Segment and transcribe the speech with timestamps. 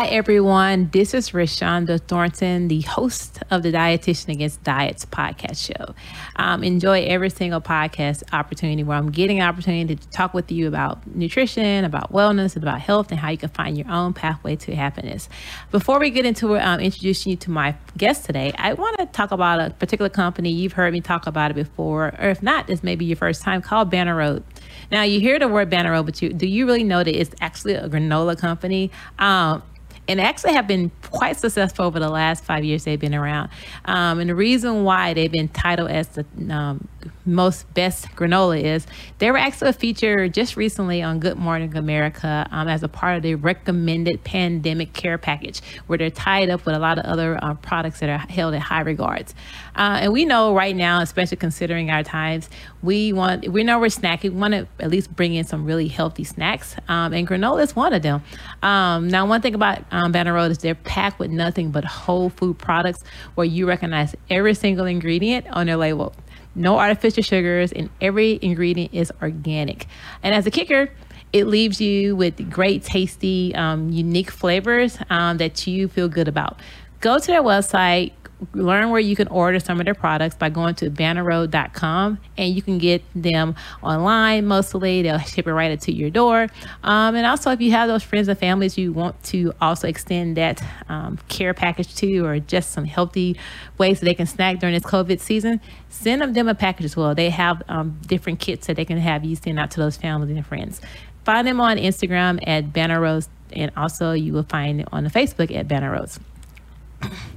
[0.00, 0.88] Hi, everyone.
[0.94, 5.94] This is Reshaunda Thornton, the host of the Dietitian Against Diets podcast show.
[6.36, 10.68] Um, enjoy every single podcast opportunity where I'm getting an opportunity to talk with you
[10.68, 14.74] about nutrition, about wellness, about health, and how you can find your own pathway to
[14.74, 15.28] happiness.
[15.70, 19.32] Before we get into um, introducing you to my guest today, I want to talk
[19.32, 20.50] about a particular company.
[20.50, 23.42] You've heard me talk about it before, or if not, this may be your first
[23.42, 24.44] time, called Banner Road.
[24.90, 27.34] Now, you hear the word Banner Road, but you, do you really know that it's
[27.42, 28.90] actually a granola company?
[29.18, 29.62] Um,
[30.08, 33.50] and actually have been quite successful over the last five years they've been around.
[33.84, 36.88] Um, and the reason why they've been titled as the um,
[37.24, 38.86] most best granola is
[39.18, 43.22] they were actually featured just recently on Good Morning America um, as a part of
[43.22, 47.54] the recommended pandemic care package, where they're tied up with a lot of other uh,
[47.54, 49.34] products that are held in high regards.
[49.80, 52.50] Uh, and we know right now, especially considering our times,
[52.82, 54.24] we want we know we're snacking.
[54.34, 57.74] We want to at least bring in some really healthy snacks, um, and granola is
[57.74, 58.22] one of them.
[58.62, 62.28] Um, now, one thing about um, Banner Road is they're packed with nothing but whole
[62.28, 63.02] food products,
[63.36, 66.14] where you recognize every single ingredient on their label
[66.54, 69.86] no artificial sugars, and every ingredient is organic.
[70.22, 70.90] And as a kicker,
[71.32, 76.60] it leaves you with great, tasty, um, unique flavors um, that you feel good about.
[77.00, 78.12] Go to their website,
[78.54, 82.62] learn where you can order some of their products by going to bannerroad.com and you
[82.62, 85.02] can get them online mostly.
[85.02, 86.48] They'll ship it right to your door.
[86.82, 90.36] Um, and also if you have those friends and families you want to also extend
[90.36, 93.36] that um, care package to or just some healthy
[93.78, 97.14] ways that they can snack during this covid season send them, a package as well.
[97.14, 100.34] They have um, different kits that they can have you send out to those families
[100.34, 100.80] and friends.
[101.24, 103.20] Find them on instagram at banner
[103.52, 105.90] and also you will find it on the facebook at banner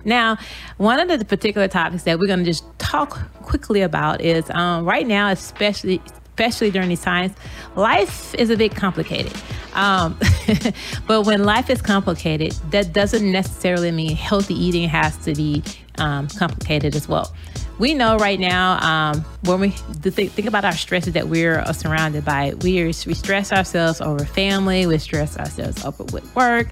[0.05, 0.37] now,
[0.77, 4.85] one of the particular topics that we're going to just talk quickly about is um,
[4.85, 6.01] right now, especially
[6.33, 7.31] especially during these times,
[7.75, 9.33] life is a bit complicated.
[9.75, 10.19] Um,
[11.07, 15.63] but when life is complicated, that doesn't necessarily mean healthy eating has to be
[15.99, 17.33] um, complicated as well.
[17.79, 22.25] We know right now um, when we think, think about our stresses that we're surrounded
[22.25, 26.67] by, we, are, we stress ourselves over family, we stress ourselves over with work,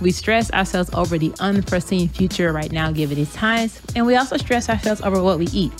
[0.00, 4.36] we stress ourselves over the unforeseen future right now, given these times, and we also
[4.36, 5.72] stress ourselves over what we eat.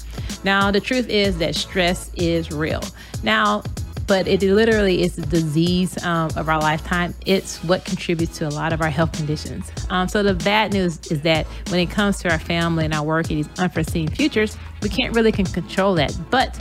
[0.44, 2.82] Now, the truth is that stress is real.
[3.22, 3.62] Now,
[4.06, 7.14] but it literally is the disease um, of our lifetime.
[7.26, 9.70] It's what contributes to a lot of our health conditions.
[9.90, 13.04] Um, so the bad news is that when it comes to our family and our
[13.04, 16.18] work and these unforeseen futures, we can't really can control that.
[16.30, 16.58] But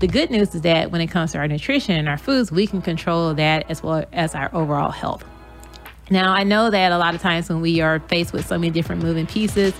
[0.00, 2.66] the good news is that when it comes to our nutrition and our foods, we
[2.66, 5.24] can control that as well as our overall health.
[6.10, 8.70] Now, I know that a lot of times when we are faced with so many
[8.70, 9.72] different moving pieces,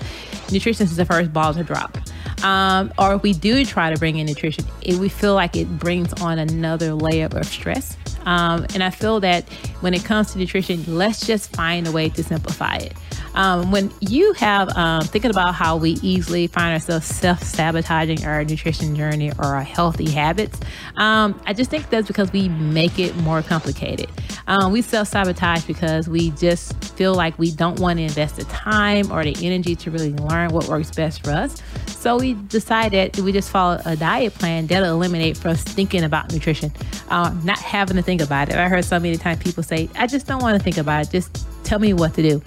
[0.51, 1.97] nutrition is the first ball to drop.
[2.43, 5.67] Um, or if we do try to bring in nutrition, it, we feel like it
[5.77, 7.97] brings on another layer of stress.
[8.25, 9.47] Um, and I feel that
[9.81, 12.93] when it comes to nutrition, let's just find a way to simplify it.
[13.33, 18.43] Um, when you have um, thinking about how we easily find ourselves self sabotaging our
[18.43, 20.59] nutrition journey or our healthy habits,
[20.97, 24.09] um, I just think that's because we make it more complicated.
[24.47, 28.45] Um, we self sabotage because we just feel like we don't want to invest the
[28.45, 31.61] time or the energy to really learn what works best for us.
[31.87, 36.31] So we decided we just follow a diet plan that'll eliminate from us thinking about
[36.33, 36.71] nutrition,
[37.09, 38.55] uh, not having to think about it.
[38.55, 41.11] I heard so many times people say, I just don't want to think about it.
[41.11, 42.41] Just tell me what to do.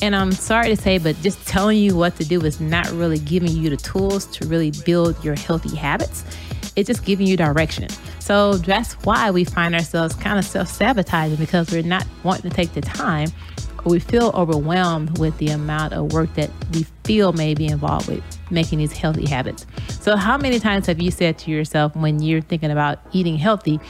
[0.00, 3.18] And I'm sorry to say, but just telling you what to do is not really
[3.18, 6.24] giving you the tools to really build your healthy habits.
[6.76, 7.88] It's just giving you direction.
[8.20, 12.56] So that's why we find ourselves kind of self sabotaging because we're not wanting to
[12.56, 13.30] take the time
[13.84, 18.08] or we feel overwhelmed with the amount of work that we feel may be involved
[18.08, 19.66] with making these healthy habits.
[20.00, 23.80] So, how many times have you said to yourself when you're thinking about eating healthy,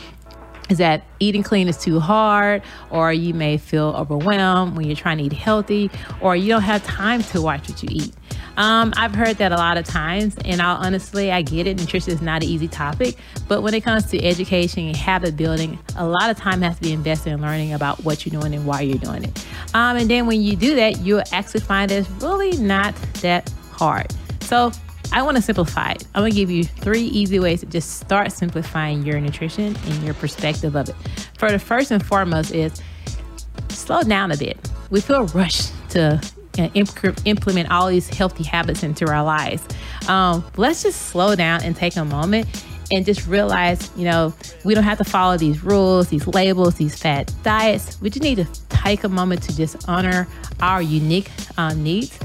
[0.69, 5.19] is that eating clean is too hard, or you may feel overwhelmed when you're trying
[5.19, 8.15] to eat healthy, or you don't have time to watch what you eat.
[8.57, 11.79] Um, I've heard that a lot of times, and I'll honestly, I get it.
[11.79, 13.17] Nutrition is not an easy topic,
[13.47, 16.83] but when it comes to education and habit building, a lot of time has to
[16.83, 19.47] be invested in learning about what you're doing and why you're doing it.
[19.75, 24.09] Um, and then when you do that, you'll actually find it's really not that hard.
[24.41, 24.73] So
[25.13, 26.05] I want to simplify it.
[26.15, 30.03] I'm going to give you three easy ways to just start simplifying your nutrition and
[30.05, 30.97] your perspective of it.
[31.39, 32.81] For the first and foremost is
[33.71, 34.59] slow down a bit.
[34.91, 36.21] We feel rushed to
[36.59, 39.63] uh, implement all these healthy habits into our lives.
[40.09, 42.47] Um, let's just slow down and take a moment
[42.91, 44.35] and just realize, you know,
[44.65, 48.01] we don't have to follow these rules, these labels, these fat diets.
[48.01, 50.27] We just need to take a moment to just honor
[50.61, 52.19] our unique um, needs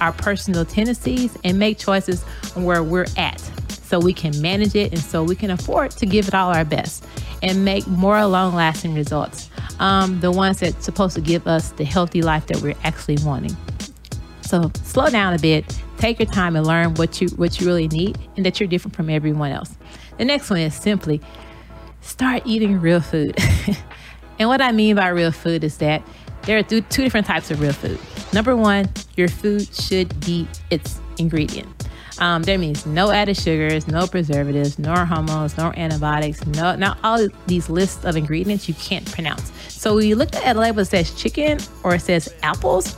[0.00, 2.24] our personal tendencies and make choices
[2.56, 6.06] on where we're at so we can manage it and so we can afford to
[6.06, 7.04] give it all our best
[7.42, 9.50] and make more long lasting results.
[9.80, 13.56] um, the ones that's supposed to give us the healthy life that we're actually wanting.
[14.42, 15.64] So slow down a bit,
[15.98, 18.94] take your time and learn what you what you really need and that you're different
[18.94, 19.76] from everyone else.
[20.18, 21.20] The next one is simply
[22.02, 23.36] start eating real food.
[24.38, 26.02] and what I mean by real food is that
[26.46, 27.98] there are two different types of real food.
[28.32, 31.68] Number one, your food should be its ingredient.
[32.18, 37.26] Um, that means no added sugars, no preservatives, no hormones, no antibiotics, no not all
[37.46, 39.52] these lists of ingredients you can't pronounce.
[39.68, 42.96] So when you look at a label that says chicken or it says apples,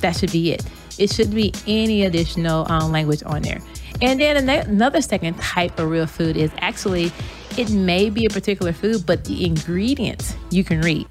[0.00, 0.64] that should be it.
[0.98, 3.60] It shouldn't be any additional um, language on there.
[4.00, 7.12] And then another second type of real food is actually
[7.58, 11.06] it may be a particular food, but the ingredients you can read.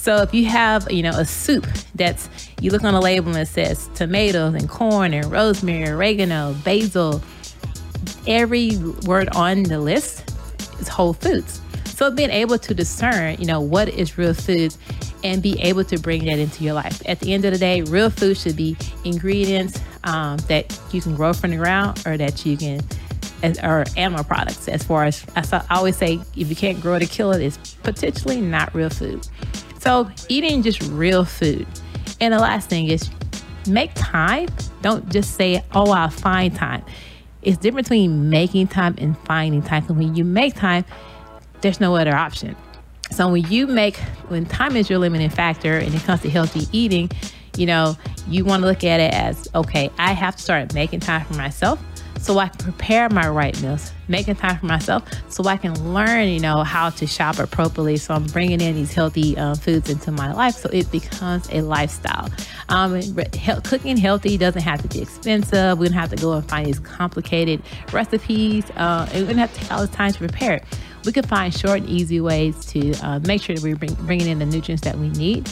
[0.00, 3.36] So if you have, you know, a soup that's you look on the label and
[3.40, 7.20] it says tomatoes and corn and rosemary, oregano, basil,
[8.26, 10.34] every word on the list
[10.80, 11.60] is whole foods.
[11.84, 14.78] So being able to discern, you know, what is real foods
[15.22, 17.02] and be able to bring that into your life.
[17.06, 21.14] At the end of the day, real food should be ingredients um, that you can
[21.14, 22.80] grow from the ground or that you can
[23.62, 27.06] or animal products as far as I always say if you can't grow it or
[27.06, 29.26] kill it it's potentially not real food
[29.80, 31.66] so eating just real food.
[32.20, 33.10] And the last thing is
[33.66, 34.48] make time.
[34.82, 36.84] Don't just say oh i'll find time.
[37.42, 40.84] It's different between making time and finding time because when you make time
[41.62, 42.54] there's no other option.
[43.10, 43.96] So when you make
[44.28, 47.10] when time is your limiting factor and it comes to healthy eating
[47.56, 47.96] you know
[48.28, 51.34] you want to look at it as okay i have to start making time for
[51.34, 51.82] myself
[52.20, 56.28] so I can prepare my right meals, making time for myself so I can learn,
[56.28, 57.96] you know, how to shop appropriately.
[57.96, 61.62] So I'm bringing in these healthy uh, foods into my life so it becomes a
[61.62, 62.28] lifestyle.
[62.68, 65.78] Um, he- cooking healthy doesn't have to be expensive.
[65.78, 67.62] We don't have to go and find these complicated
[67.92, 68.70] recipes.
[68.76, 70.64] Uh, we don't have to take all the time to prepare it.
[71.06, 74.28] We can find short and easy ways to uh, make sure that we're bring, bringing
[74.28, 75.50] in the nutrients that we need.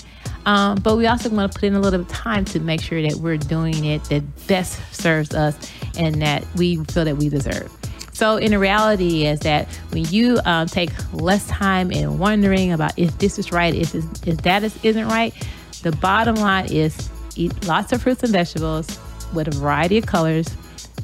[0.49, 2.81] Um, but we also want to put in a little bit of time to make
[2.81, 5.55] sure that we're doing it that best serves us
[5.99, 7.71] and that we feel that we deserve.
[8.15, 12.99] So, in the reality is that when you um, take less time in wondering about
[12.99, 15.35] if this is right, if, if that is, isn't right,
[15.83, 18.99] the bottom line is eat lots of fruits and vegetables
[19.35, 20.49] with a variety of colors,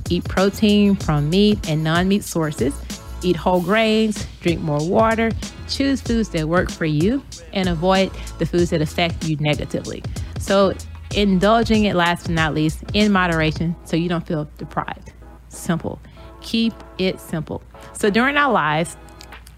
[0.09, 2.75] eat protein from meat and non meat sources,
[3.25, 5.31] eat whole grains, drink more water,
[5.69, 10.03] choose foods that work for you, and avoid the foods that affect you negatively.
[10.39, 10.75] So,
[11.15, 15.13] indulging it last but not least in moderation so you don't feel deprived.
[15.49, 16.01] Simple.
[16.41, 17.63] Keep it simple.
[17.93, 18.97] So, during our lives,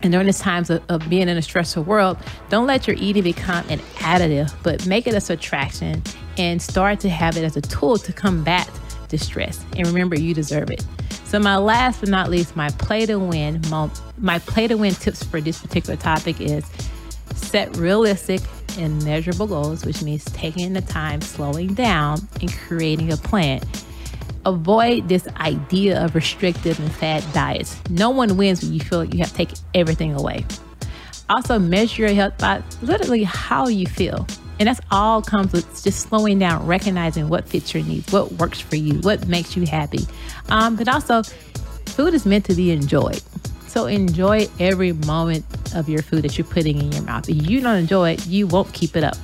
[0.02, 2.18] and during these times of, of, being in a stressful world,
[2.50, 6.02] don't let your eating become an additive, but make it a subtraction
[6.36, 8.70] and start to have it as a tool to combat
[9.08, 9.64] distress.
[9.76, 10.84] And remember, you deserve it.
[11.36, 13.60] So my last but not least, my play to win,
[14.18, 16.64] my, play to win tips for this particular topic is
[17.34, 18.40] set realistic
[18.78, 23.60] and measurable goals, which means taking the time, slowing down, and creating a plan.
[24.46, 27.82] Avoid this idea of restrictive and fad diets.
[27.90, 30.46] No one wins when you feel like you have to take everything away.
[31.28, 34.26] Also, measure your health by literally how you feel.
[34.58, 38.60] And that's all comes with just slowing down, recognizing what fits your needs, what works
[38.60, 40.06] for you, what makes you happy.
[40.48, 41.22] Um, but also,
[41.86, 43.22] food is meant to be enjoyed.
[43.66, 45.44] So enjoy every moment
[45.75, 47.28] of your food that you're putting in your mouth.
[47.28, 49.16] If you don't enjoy it, you won't keep it up.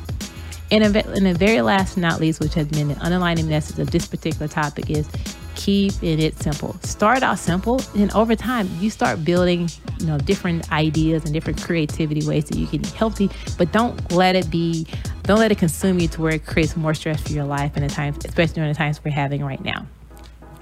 [0.70, 4.06] And in the very last not least, which has been the underlying message of this
[4.06, 5.06] particular topic, is
[5.54, 6.76] keeping it simple.
[6.82, 9.68] Start out simple, and over time, you start building,
[9.98, 13.30] you know, different ideas and different creativity ways that you can eat healthy.
[13.58, 14.86] But don't let it be,
[15.22, 17.82] don't let it consume you to where it creates more stress for your life in
[17.82, 19.86] the times, especially during the times we're having right now.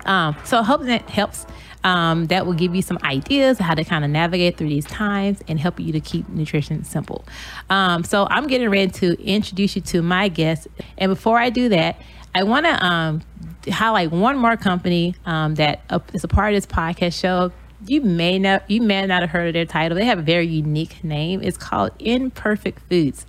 [0.07, 1.47] Um, so I hope that helps.
[1.83, 5.41] Um, that will give you some ideas how to kind of navigate through these times
[5.49, 7.25] and help you to keep nutrition simple.
[7.71, 10.69] Um, so I'm getting ready to introduce you to my guest.
[10.99, 11.99] And before I do that,
[12.35, 13.23] I want to um,
[13.69, 17.53] highlight one more company um, that uh, a part of this podcast show.
[17.87, 19.97] You may not you may not have heard of their title.
[19.97, 21.43] They have a very unique name.
[21.43, 23.25] It's called Imperfect Foods.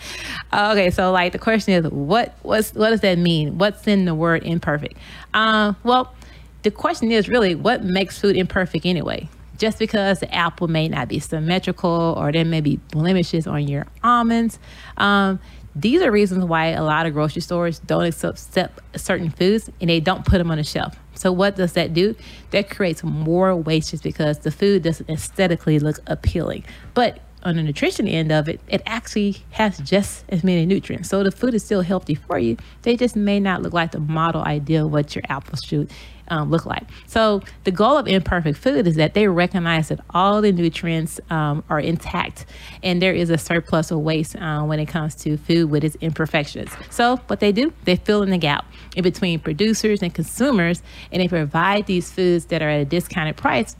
[0.54, 3.58] okay, so like the question is, what what's what does that mean?
[3.58, 4.94] What's in the word imperfect?
[5.34, 6.14] Uh, well,
[6.62, 9.28] the question is really what makes food imperfect anyway?
[9.58, 13.86] Just because the apple may not be symmetrical or there may be blemishes on your
[14.02, 14.58] almonds.
[14.96, 15.38] Um,
[15.74, 20.00] these are reasons why a lot of grocery stores don't accept certain foods and they
[20.00, 20.96] don't put them on the shelf.
[21.14, 22.16] So what does that do?
[22.50, 26.64] That creates more waste just because the food doesn't aesthetically look appealing.
[26.94, 31.08] But on the nutrition end of it, it actually has just as many nutrients.
[31.08, 32.56] So the food is still healthy for you.
[32.82, 35.90] They just may not look like the model idea of what your apples should
[36.30, 36.84] um, look like.
[37.06, 41.62] So the goal of imperfect food is that they recognize that all the nutrients um,
[41.68, 42.46] are intact
[42.82, 45.96] and there is a surplus of waste uh, when it comes to food with its
[46.00, 46.70] imperfections.
[46.88, 48.64] So what they do, they fill in the gap
[48.96, 50.82] in between producers and consumers,
[51.12, 53.76] and they provide these foods that are at a discounted price.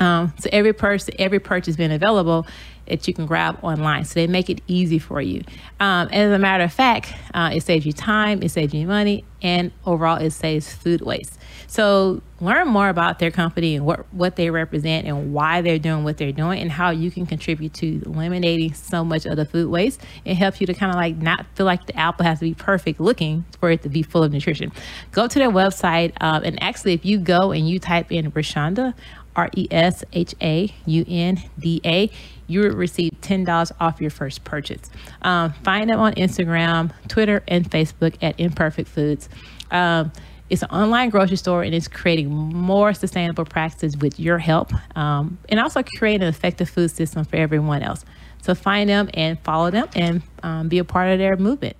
[0.00, 2.46] Um, so every person, every purchase being available
[2.86, 4.04] that you can grab online.
[4.04, 5.42] So they make it easy for you.
[5.78, 9.24] Um, as a matter of fact, uh, it saves you time, it saves you money,
[9.40, 11.38] and overall, it saves food waste.
[11.66, 16.04] So learn more about their company and what, what they represent and why they're doing
[16.04, 19.68] what they're doing and how you can contribute to eliminating so much of the food
[19.70, 22.44] waste and help you to kind of like not feel like the apple has to
[22.44, 24.72] be perfect looking for it to be full of nutrition.
[25.12, 28.94] Go to their website um, and actually if you go and you type in Reshaunda,
[29.36, 32.10] R E S H A U N D A,
[32.46, 34.90] you will receive $10 off your first purchase.
[35.22, 39.28] Um, find them on Instagram, Twitter, and Facebook at Imperfect Foods.
[39.70, 40.12] Um,
[40.52, 45.38] it's an online grocery store and it's creating more sustainable practices with your help um,
[45.48, 48.04] and also create an effective food system for everyone else.
[48.42, 51.74] So find them and follow them and um, be a part of their movement.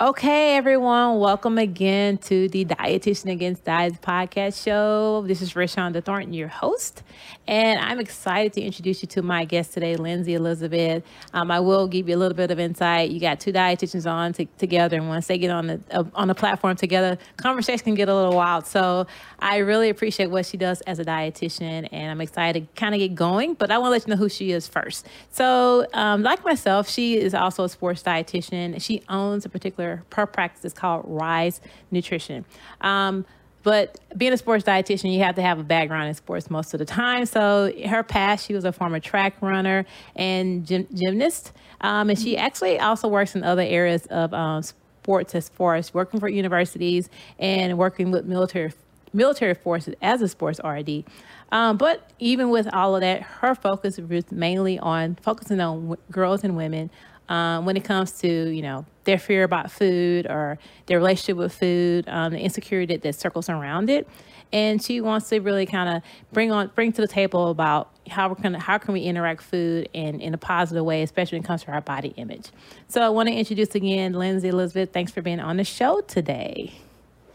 [0.00, 5.24] Okay, everyone, welcome again to the Dietitian Against Diets podcast show.
[5.26, 7.02] This is Reshaunda Thornton, your host,
[7.48, 11.02] and I'm excited to introduce you to my guest today, Lindsey Elizabeth.
[11.32, 13.10] Um, I will give you a little bit of insight.
[13.10, 16.34] You got two dietitians on together, and once they get on the uh, on the
[16.36, 18.68] platform together, conversation can get a little wild.
[18.68, 19.08] So
[19.40, 23.00] I really appreciate what she does as a dietitian, and I'm excited to kind of
[23.00, 23.54] get going.
[23.54, 25.08] But I want to let you know who she is first.
[25.32, 28.80] So, um, like myself, she is also a sports dietitian.
[28.80, 32.44] She owns a particular her practice is called Rise Nutrition.
[32.80, 33.24] Um,
[33.62, 36.78] but being a sports dietitian, you have to have a background in sports most of
[36.78, 37.26] the time.
[37.26, 39.84] So her past, she was a former track runner
[40.16, 45.34] and gym, gymnast, um, and she actually also works in other areas of um, sports
[45.34, 48.72] as far as working for universities and working with military
[49.12, 51.04] military forces as a sports RD.
[51.50, 56.02] Um, but even with all of that, her focus was mainly on focusing on w-
[56.10, 56.90] girls and women
[57.28, 61.54] um, when it comes to you know their fear about food or their relationship with
[61.54, 64.08] food, um, the insecurity that, that circles around it,
[64.52, 68.28] and she wants to really kind of bring on bring to the table about how
[68.28, 71.64] we're how can we interact food in in a positive way, especially when it comes
[71.64, 72.48] to our body image.
[72.88, 74.92] So I want to introduce again Lindsey Elizabeth.
[74.92, 76.74] Thanks for being on the show today.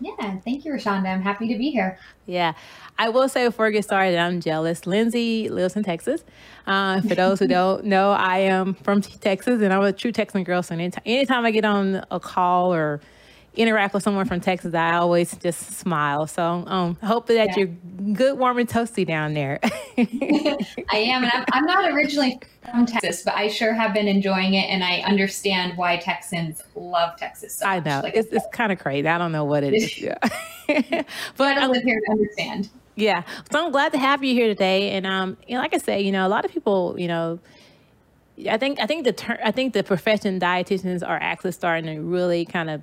[0.03, 1.07] Yeah, thank you, Reshaunda.
[1.07, 1.97] I'm happy to be here.
[2.25, 2.53] Yeah,
[2.99, 4.85] I will say before we get started, I'm jealous.
[4.85, 6.25] Lindsey lives in Texas.
[6.67, 10.43] Uh, for those who don't know, I am from Texas, and I'm a true Texan
[10.43, 10.61] girl.
[10.61, 12.99] So anytime, anytime I get on a call or
[13.55, 16.27] interact with someone from Texas, I always just smile.
[16.27, 17.55] So um, hope that yeah.
[17.57, 19.59] you're good, warm, and toasty down there.
[19.63, 20.57] I
[20.93, 22.39] am, and I'm, I'm not originally
[22.71, 27.17] from Texas, but I sure have been enjoying it, and I understand why Texans love
[27.17, 29.07] Texas so I know like it's, it's kind of crazy.
[29.07, 30.17] I don't know what it is, yeah.
[31.37, 32.69] but I live here to understand.
[32.95, 35.77] Yeah, so I'm glad to have you here today, and um, you know, like I
[35.77, 37.39] say, you know, a lot of people, you know.
[38.49, 42.01] I think I think the ter- I think the profession dietitians are actually starting to
[42.01, 42.81] really kind of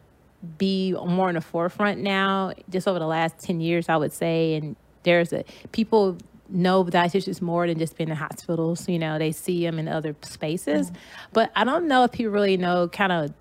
[0.59, 4.55] be more in the forefront now, just over the last 10 years, I would say.
[4.55, 6.17] And there's a people
[6.49, 8.89] know dietitians more than just being in hospitals.
[8.89, 10.91] You know, they see them in other spaces.
[10.91, 11.01] Mm-hmm.
[11.33, 13.33] But I don't know if people really know kind of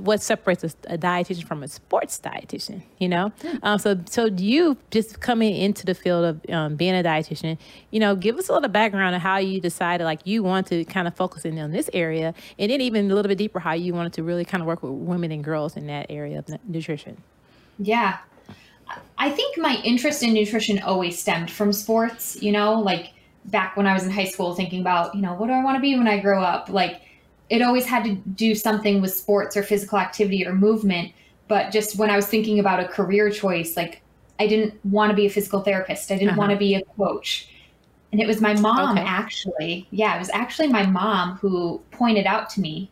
[0.00, 3.32] what separates a, a, dietitian from a sports dietitian, you know?
[3.40, 3.58] Mm.
[3.62, 7.58] Um, so, so you just coming into the field of um, being a dietitian,
[7.90, 10.84] you know, give us a little background of how you decided like you want to
[10.84, 13.72] kind of focus in on this area and then even a little bit deeper how
[13.72, 16.48] you wanted to really kind of work with women and girls in that area of
[16.68, 17.16] nutrition.
[17.78, 18.18] Yeah.
[19.18, 23.12] I think my interest in nutrition always stemmed from sports, you know, like
[23.44, 25.76] back when I was in high school thinking about, you know, what do I want
[25.76, 26.68] to be when I grow up?
[26.68, 27.02] Like,
[27.50, 31.12] it always had to do something with sports or physical activity or movement.
[31.48, 34.02] But just when I was thinking about a career choice, like
[34.38, 36.10] I didn't want to be a physical therapist.
[36.10, 36.38] I didn't uh-huh.
[36.38, 37.48] want to be a coach.
[38.12, 39.06] And it was my mom okay.
[39.06, 39.86] actually.
[39.90, 42.90] Yeah, it was actually my mom who pointed out to me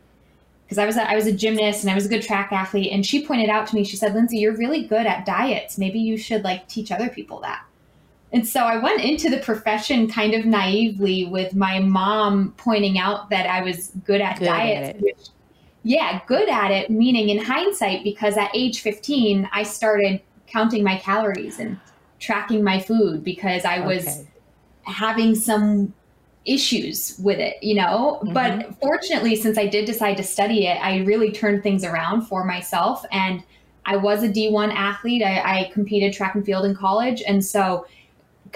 [0.65, 2.93] because I was a, I was a gymnast and I was a good track athlete
[2.93, 5.79] and she pointed out to me she said, "Lindsey, you're really good at diets.
[5.79, 7.66] Maybe you should like teach other people that."
[8.37, 13.31] And so I went into the profession kind of naively with my mom pointing out
[13.31, 14.91] that I was good at good diets.
[14.91, 15.29] At which,
[15.85, 20.99] yeah, good at it, meaning in hindsight, because at age 15, I started counting my
[20.99, 21.81] calories and
[22.21, 24.29] tracking my food because I was okay.
[24.83, 25.95] having some
[26.45, 28.21] issues with it, you know.
[28.23, 28.35] Mm-hmm.
[28.35, 32.45] But fortunately, since I did decide to study it, I really turned things around for
[32.45, 33.03] myself.
[33.13, 33.43] And
[33.87, 35.23] I was a D1 athlete.
[35.23, 37.23] I, I competed track and field in college.
[37.27, 37.87] And so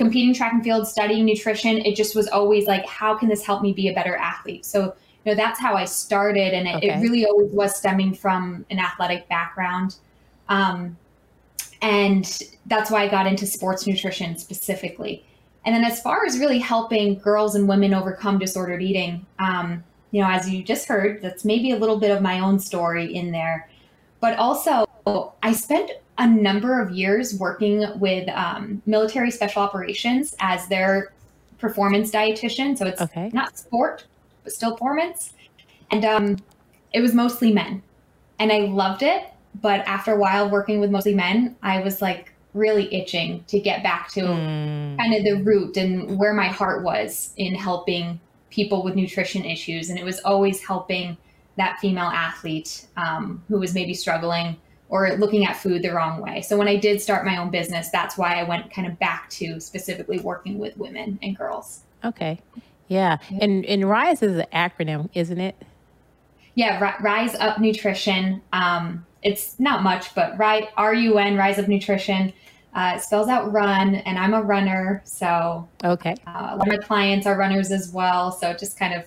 [0.00, 3.60] competing track and field, studying nutrition, it just was always like, how can this help
[3.60, 4.64] me be a better athlete?
[4.64, 6.54] So, you know, that's how I started.
[6.54, 6.88] And it, okay.
[6.88, 9.96] it really always was stemming from an athletic background.
[10.48, 10.96] Um,
[11.82, 15.22] and that's why I got into sports nutrition specifically.
[15.66, 20.22] And then, as far as really helping girls and women overcome disordered eating, um, you
[20.22, 23.30] know, as you just heard, that's maybe a little bit of my own story in
[23.30, 23.68] there.
[24.20, 24.86] But also,
[25.42, 31.12] I spent a number of years working with um, military special operations as their
[31.58, 32.76] performance dietitian.
[32.76, 33.30] So it's okay.
[33.32, 34.04] not sport,
[34.44, 35.32] but still performance.
[35.90, 36.36] And um,
[36.92, 37.82] it was mostly men.
[38.38, 39.24] And I loved it.
[39.62, 43.82] But after a while working with mostly men, I was like really itching to get
[43.82, 44.98] back to mm.
[44.98, 49.88] kind of the root and where my heart was in helping people with nutrition issues.
[49.88, 51.16] And it was always helping
[51.56, 54.58] that female athlete um, who was maybe struggling
[54.90, 56.42] or looking at food the wrong way.
[56.42, 59.30] So when I did start my own business, that's why I went kind of back
[59.30, 61.84] to specifically working with women and girls.
[62.04, 62.40] Okay.
[62.88, 63.18] Yeah.
[63.40, 65.56] And and RISE is an acronym, isn't it?
[66.56, 68.42] Yeah, Rise Up Nutrition.
[68.52, 70.38] Um, it's not much, but
[70.76, 72.32] R U N Rise Up Nutrition.
[72.74, 76.14] Uh, it spells out run, and I'm a runner, so okay.
[76.26, 79.04] Uh, a lot of my clients are runners as well, so just kind of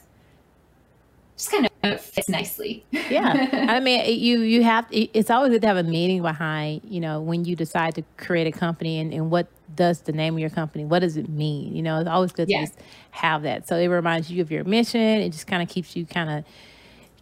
[1.37, 2.85] just kind of fits nicely.
[2.91, 6.99] yeah, I mean, you you have it's always good to have a meaning behind you
[6.99, 10.39] know when you decide to create a company and, and what does the name of
[10.39, 11.75] your company what does it mean?
[11.75, 12.71] You know it's always good yes.
[12.71, 12.77] to
[13.11, 13.67] have that.
[13.67, 15.01] So it reminds you of your mission.
[15.01, 16.45] It just kind of keeps you kind of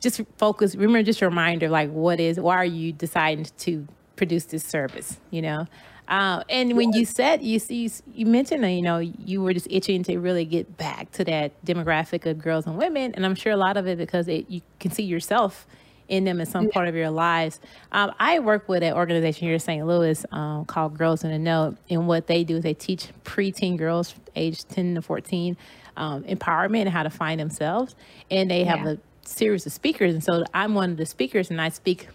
[0.01, 4.45] just focus remember just a reminder like what is why are you deciding to produce
[4.45, 5.67] this service you know
[6.11, 9.67] uh, and when you said you see you mentioned that you know you were just
[9.69, 13.51] itching to really get back to that demographic of girls and women and i'm sure
[13.51, 15.65] a lot of it because it, you can see yourself
[16.11, 17.61] in them in some part of your lives.
[17.93, 19.87] Um, I work with an organization here in St.
[19.87, 23.77] Louis um, called Girls in the Know, and what they do is they teach preteen
[23.77, 25.55] girls aged 10 to 14
[25.95, 27.95] um, empowerment and how to find themselves.
[28.29, 28.91] And they have yeah.
[28.91, 30.13] a series of speakers.
[30.13, 32.09] And so I'm one of the speakers, and I speak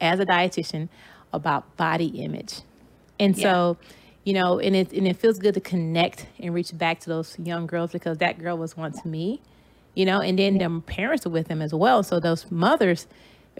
[0.00, 0.88] as a dietitian
[1.32, 2.60] about body image.
[3.20, 3.52] And yeah.
[3.52, 3.76] so,
[4.24, 7.38] you know, and it and it feels good to connect and reach back to those
[7.38, 9.40] young girls because that girl was once me,
[9.94, 10.66] you know, and then yeah.
[10.66, 12.02] their parents are with them as well.
[12.02, 13.06] So those mothers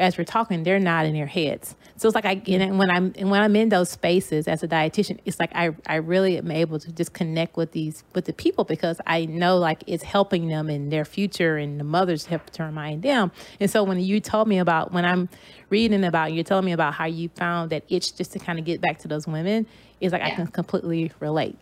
[0.01, 1.77] as we're talking, they're not in their heads.
[1.97, 4.69] So it's like I and when I'm and when I'm in those spaces as a
[4.69, 8.33] dietitian, it's like I I really am able to just connect with these with the
[8.33, 12.49] people because I know like it's helping them in their future and the mothers help
[12.51, 13.31] to remind them.
[13.61, 15.29] And so when you told me about when I'm
[15.69, 18.65] reading about you're telling me about how you found that itch just to kind of
[18.65, 19.67] get back to those women,
[20.01, 20.29] is like yeah.
[20.29, 21.59] I can completely relate.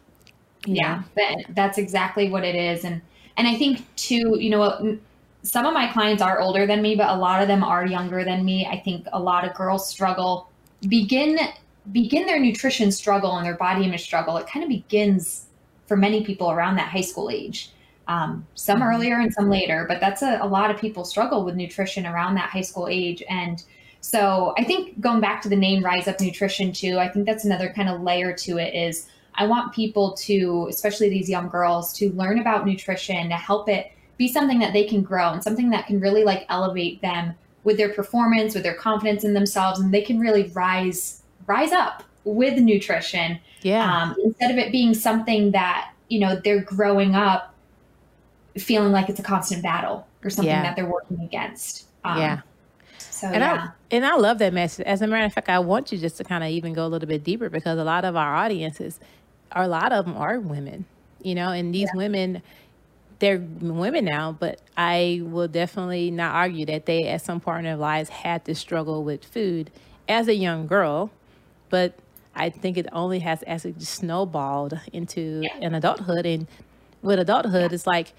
[0.66, 3.02] Yeah, that, that's exactly what it is, and
[3.36, 4.98] and I think too, you know,
[5.42, 8.24] some of my clients are older than me, but a lot of them are younger
[8.24, 8.66] than me.
[8.66, 10.50] I think a lot of girls struggle
[10.88, 11.38] begin
[11.90, 14.36] begin their nutrition struggle and their body image struggle.
[14.36, 15.46] It kind of begins
[15.86, 17.70] for many people around that high school age.
[18.08, 18.88] Um, some mm-hmm.
[18.88, 22.34] earlier and some later, but that's a, a lot of people struggle with nutrition around
[22.36, 23.22] that high school age.
[23.28, 23.62] And
[24.00, 27.44] so I think going back to the name Rise Up Nutrition too, I think that's
[27.44, 31.92] another kind of layer to it is I want people to, especially these young girls,
[31.94, 35.70] to learn about nutrition to help it be something that they can grow and something
[35.70, 39.94] that can really like elevate them with their performance, with their confidence in themselves, and
[39.94, 43.38] they can really rise rise up with nutrition.
[43.62, 43.90] Yeah.
[43.90, 47.54] Um, instead of it being something that you know they're growing up
[48.56, 50.62] feeling like it's a constant battle or something yeah.
[50.62, 51.86] that they're working against.
[52.04, 52.40] Um, yeah.
[52.98, 53.68] So and yeah.
[53.68, 54.86] I and I love that message.
[54.86, 56.88] As a matter of fact, I want you just to kind of even go a
[56.88, 59.00] little bit deeper because a lot of our audiences,
[59.52, 60.84] are, a lot of them are women,
[61.22, 61.96] you know, and these yeah.
[61.96, 62.42] women
[63.18, 67.64] they're women now, but I will definitely not argue that they, at some point in
[67.64, 69.70] their lives, had to struggle with food
[70.08, 71.10] as a young girl.
[71.68, 71.98] But
[72.34, 75.66] I think it only has actually snowballed into yeah.
[75.66, 76.26] an adulthood.
[76.26, 76.46] And
[77.02, 77.74] with adulthood, yeah.
[77.74, 78.12] it's like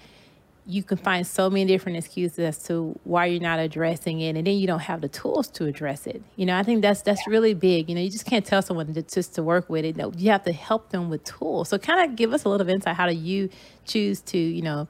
[0.66, 4.46] you can find so many different excuses as to why you're not addressing it, and
[4.46, 6.22] then you don't have the tools to address it.
[6.36, 7.88] You know, I think that's that's really big.
[7.88, 9.96] You know, you just can't tell someone to, just to work with it.
[9.96, 11.68] No, you have to help them with tools.
[11.68, 12.96] So, kind of give us a little insight.
[12.96, 13.48] How do you
[13.84, 14.86] choose to, you know,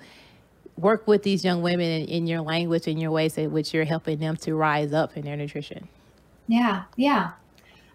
[0.77, 3.85] work with these young women in, in your language and your ways in which you're
[3.85, 5.89] helping them to rise up in their nutrition?
[6.49, 7.33] Yeah, yeah,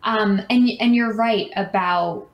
[0.04, 2.30] um, and and you're right about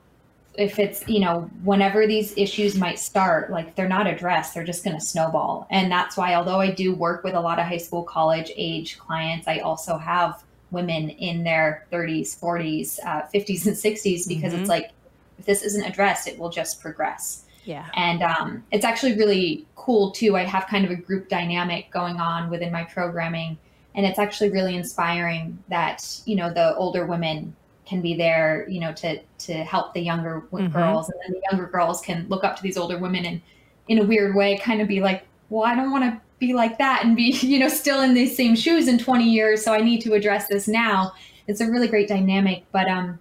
[0.54, 4.84] if it's you know whenever these issues might start like they're not addressed they're just
[4.84, 5.66] going to snowball.
[5.70, 8.98] And that's why although i do work with a lot of high school college age
[8.98, 14.60] clients i also have women in their 30s 40s uh, 50s and 60s because mm-hmm.
[14.60, 14.90] it's like
[15.38, 17.44] if this isn't addressed it will just progress.
[17.64, 17.86] Yeah.
[17.94, 20.36] And um, it's actually really cool too.
[20.36, 23.56] I have kind of a group dynamic going on within my programming
[23.94, 27.54] and it's actually really inspiring that you know the older women
[27.92, 30.68] can be there, you know, to to help the younger mm-hmm.
[30.68, 33.40] girls, and then the younger girls can look up to these older women and,
[33.88, 36.78] in a weird way, kind of be like, well, I don't want to be like
[36.78, 39.80] that and be, you know, still in these same shoes in 20 years, so I
[39.80, 41.12] need to address this now.
[41.48, 43.18] It's a really great dynamic, but um,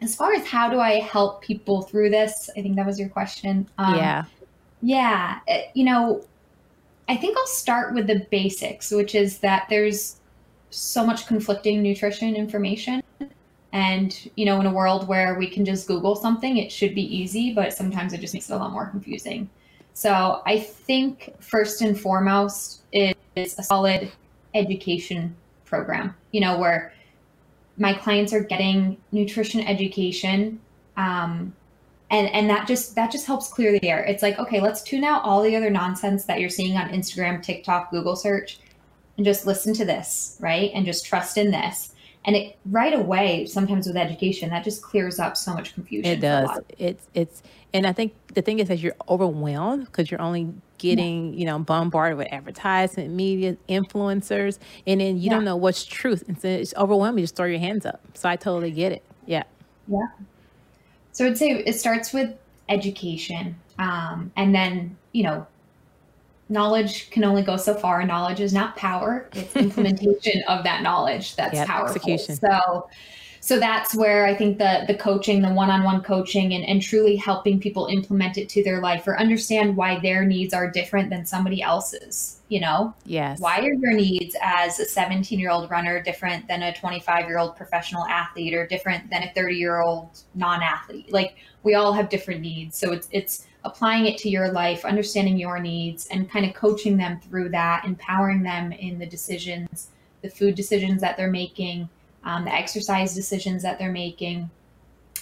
[0.00, 3.10] as far as how do I help people through this, I think that was your
[3.10, 3.68] question.
[3.78, 4.24] Um, yeah.
[4.80, 5.40] Yeah.
[5.46, 6.24] Eh, you know,
[7.08, 10.16] I think I'll start with the basics, which is that there's
[10.70, 13.02] so much conflicting nutrition information.
[13.72, 17.02] And, you know, in a world where we can just Google something, it should be
[17.14, 19.50] easy, but sometimes it just makes it a lot more confusing.
[19.92, 24.10] So I think first and foremost is a solid
[24.54, 26.92] education program, you know, where
[27.76, 30.60] my clients are getting nutrition education
[30.96, 31.54] um,
[32.10, 34.02] and and that just that just helps clear the air.
[34.04, 37.42] It's like okay let's tune out all the other nonsense that you're seeing on instagram
[37.42, 38.58] tiktok google search
[39.16, 40.70] and just listen to this right?
[40.74, 41.94] And just trust in this
[42.28, 46.20] and it right away sometimes with education that just clears up so much confusion it
[46.20, 46.60] does.
[46.78, 51.32] it's it's and i think the thing is that you're overwhelmed because you're only getting
[51.32, 51.40] yeah.
[51.40, 55.34] you know bombarded with advertisement media influencers and then you yeah.
[55.34, 56.24] don't know what's truth.
[56.28, 57.22] And so it's overwhelming.
[57.22, 58.00] Just throw your hands up.
[58.14, 59.02] So i totally get it.
[59.26, 59.42] Yeah.
[59.86, 60.06] Yeah.
[61.12, 62.34] So i'd say it starts with
[62.68, 65.46] education um, and then you know
[66.48, 71.36] knowledge can only go so far knowledge is not power it's implementation of that knowledge
[71.36, 72.36] that's yep, powerful execution.
[72.36, 72.88] so
[73.40, 77.58] so that's where I think the the coaching, the one-on-one coaching and, and truly helping
[77.58, 81.62] people implement it to their life or understand why their needs are different than somebody
[81.62, 82.94] else's, you know?
[83.06, 83.40] Yes.
[83.40, 88.66] Why are your needs as a 17-year-old runner different than a 25-year-old professional athlete or
[88.66, 91.10] different than a 30-year-old non-athlete?
[91.10, 92.76] Like we all have different needs.
[92.76, 96.96] So it's it's applying it to your life, understanding your needs and kind of coaching
[96.96, 99.88] them through that, empowering them in the decisions,
[100.22, 101.88] the food decisions that they're making
[102.24, 104.50] um, the exercise decisions that they're making.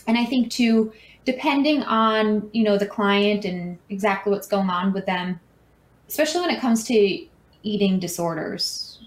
[0.06, 0.92] And I think too,
[1.24, 5.40] depending on you know the client and exactly what's going on with them,
[6.08, 7.26] especially when it comes to
[7.62, 9.00] eating disorders,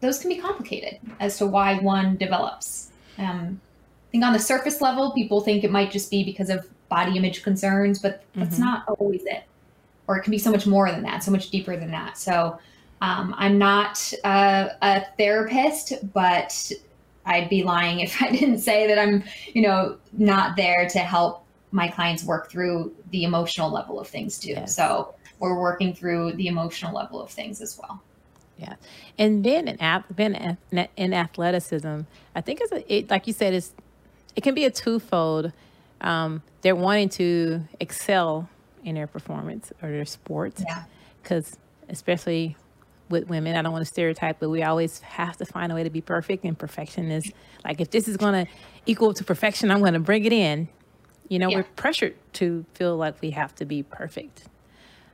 [0.00, 2.90] those can be complicated as to why one develops.
[3.18, 3.60] Um,
[4.08, 7.16] I think on the surface level, people think it might just be because of body
[7.16, 8.64] image concerns, but that's mm-hmm.
[8.64, 9.44] not always it.
[10.06, 12.16] Or it can be so much more than that, so much deeper than that.
[12.16, 12.58] So
[13.00, 16.72] um, I'm not a, a therapist, but
[17.26, 21.44] I'd be lying if I didn't say that I'm, you know, not there to help
[21.70, 24.50] my clients work through the emotional level of things too.
[24.50, 24.74] Yes.
[24.74, 28.02] So we're working through the emotional level of things as well.
[28.58, 28.74] Yeah,
[29.18, 30.56] and then in being
[30.96, 32.00] in athleticism,
[32.34, 33.72] I think it's a, it, like you said, it's
[34.34, 35.52] it can be a twofold.
[36.00, 38.48] Um, they're wanting to excel
[38.84, 40.62] in their performance or their sports,
[41.22, 41.92] because yeah.
[41.92, 42.56] especially
[43.08, 43.56] with women.
[43.56, 46.00] I don't want to stereotype, but we always have to find a way to be
[46.00, 47.32] perfect, and perfection is
[47.64, 48.52] like if this is going to
[48.86, 50.68] equal to perfection, I'm going to bring it in.
[51.28, 51.58] You know, yeah.
[51.58, 54.44] we're pressured to feel like we have to be perfect.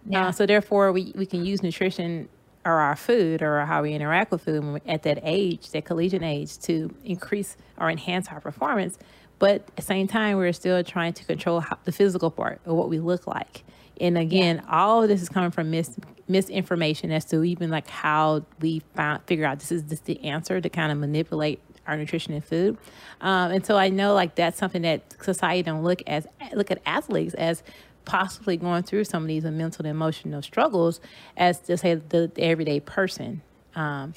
[0.07, 0.29] Yeah.
[0.29, 2.29] Uh, so therefore, we we can use nutrition
[2.65, 6.59] or our food or how we interact with food at that age, that collegiate age,
[6.59, 8.99] to increase or enhance our performance.
[9.45, 12.77] But at the same time, we're still trying to control how, the physical part of
[12.77, 13.63] what we look like.
[14.01, 14.71] And again, yeah.
[14.71, 19.23] all of this is coming from mis- misinformation as to even like how we found
[19.27, 22.79] figure out this is just the answer to kind of manipulate our nutrition and food.
[23.21, 26.81] Um, and so I know like that's something that society don't look as look at
[26.87, 27.63] athletes as
[28.07, 31.03] possibly going through some of these mental and emotional struggles
[31.37, 33.43] as to say the, the everyday person.
[33.75, 34.15] Um,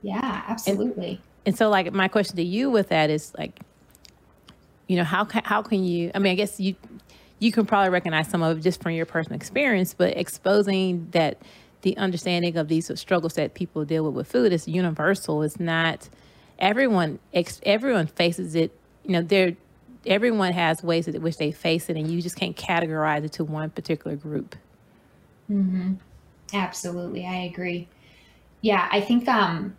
[0.00, 1.10] yeah, absolutely.
[1.10, 3.60] And, and so like my question to you with that is like,
[4.90, 6.74] you know, how can, how can you, I mean, I guess you,
[7.38, 11.40] you can probably recognize some of it just from your personal experience, but exposing that
[11.82, 15.44] the understanding of these struggles that people deal with with food is universal.
[15.44, 16.08] It's not
[16.58, 17.20] everyone.
[17.62, 18.76] Everyone faces it.
[19.04, 19.56] You know, there.
[20.06, 23.44] Everyone has ways in which they face it, and you just can't categorize it to
[23.44, 24.56] one particular group.
[25.48, 25.94] Mm-hmm.
[26.52, 27.86] Absolutely, I agree.
[28.60, 29.76] Yeah, I think um,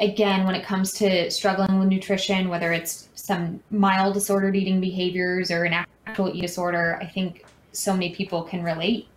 [0.00, 5.50] again, when it comes to struggling with nutrition, whether it's some mild disordered eating behaviors
[5.50, 9.08] or an actual eat disorder, I think so many people can relate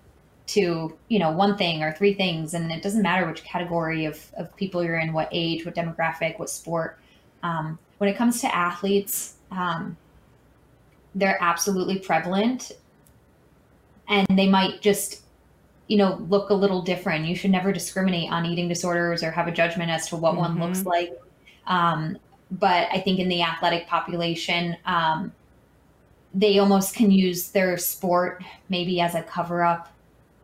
[0.48, 2.54] to, you know, one thing or three things.
[2.54, 6.40] And it doesn't matter which category of, of people you're in, what age, what demographic,
[6.40, 6.98] what sport.
[7.44, 9.98] Um, when it comes to athletes, um,
[11.16, 12.72] they're absolutely prevalent
[14.08, 15.24] and they might just
[15.88, 17.26] you know look a little different.
[17.26, 20.60] You should never discriminate on eating disorders or have a judgment as to what mm-hmm.
[20.60, 21.19] one looks like.
[21.65, 22.17] Um,
[22.52, 25.32] but i think in the athletic population um,
[26.34, 29.91] they almost can use their sport maybe as a cover up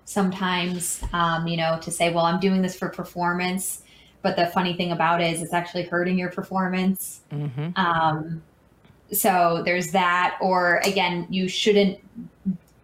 [0.05, 3.79] sometimes um, you know to say well i'm doing this for performance.
[4.21, 7.23] But the funny thing about it is it's actually hurting your performance.
[7.29, 7.71] Mm-hmm.
[7.75, 8.41] um,
[9.11, 10.37] so there's that.
[10.39, 11.99] Or again you shouldn't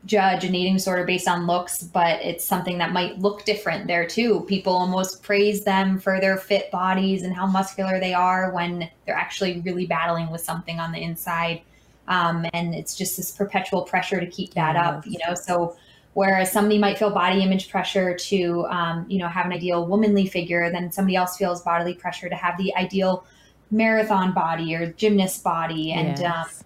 [0.06, 4.08] judge an eating disorder based on looks, but it's something that might look different there
[4.08, 4.46] too.
[4.48, 9.16] People almost praise them for their fit bodies and how muscular they are when they're
[9.16, 11.62] actually really battling with something on the inside.
[12.08, 14.86] Um, and it's just this perpetual pressure to keep that yes.
[14.86, 15.36] up, you know.
[15.36, 15.76] So
[16.14, 20.28] whereas somebody might feel body image pressure to, um, you know, have an ideal womanly
[20.28, 23.26] figure, then somebody else feels bodily pressure to have the ideal
[23.72, 26.60] marathon body or gymnast body, and yes.
[26.62, 26.66] um,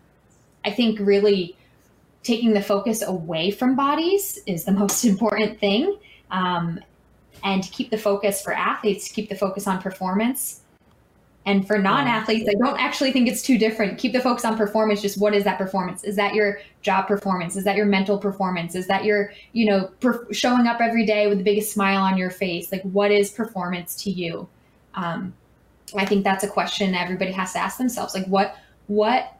[0.66, 1.58] I think really
[2.24, 5.98] taking the focus away from bodies is the most important thing.
[6.32, 6.80] Um,
[7.44, 10.62] and to keep the focus for athletes, keep the focus on performance.
[11.46, 13.98] And for non athletes, I don't actually think it's too different.
[13.98, 15.02] Keep the focus on performance.
[15.02, 16.06] Just what is that performance?
[16.06, 17.58] Is that your job performance?
[17.58, 18.76] Is that your mental performance?
[18.76, 22.18] Is that your, you know, per- showing up every day with the biggest smile on
[22.18, 22.72] your face?
[22.72, 24.48] Like, what is performance to you?
[24.96, 25.34] Um,
[25.98, 28.16] I think that's a question everybody has to ask themselves.
[28.16, 28.56] Like, what,
[28.88, 29.36] what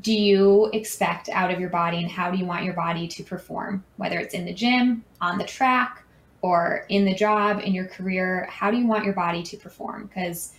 [0.00, 3.22] do you expect out of your body and how do you want your body to
[3.22, 3.84] perform?
[3.96, 6.02] Whether it's in the gym on the track
[6.42, 10.06] or in the job in your career how do you want your body to perform?
[10.06, 10.52] Because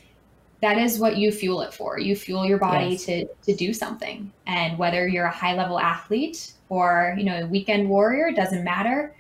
[0.62, 2.00] that is what you fuel it for.
[2.00, 3.06] You fuel your body yes.
[3.06, 4.32] to to do something.
[4.48, 8.64] And whether you're a high level athlete or you know a weekend warrior it doesn't
[8.64, 9.16] matter.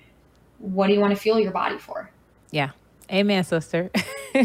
[0.59, 2.09] What do you want to fuel your body for?
[2.51, 2.71] Yeah
[3.11, 3.89] amen sister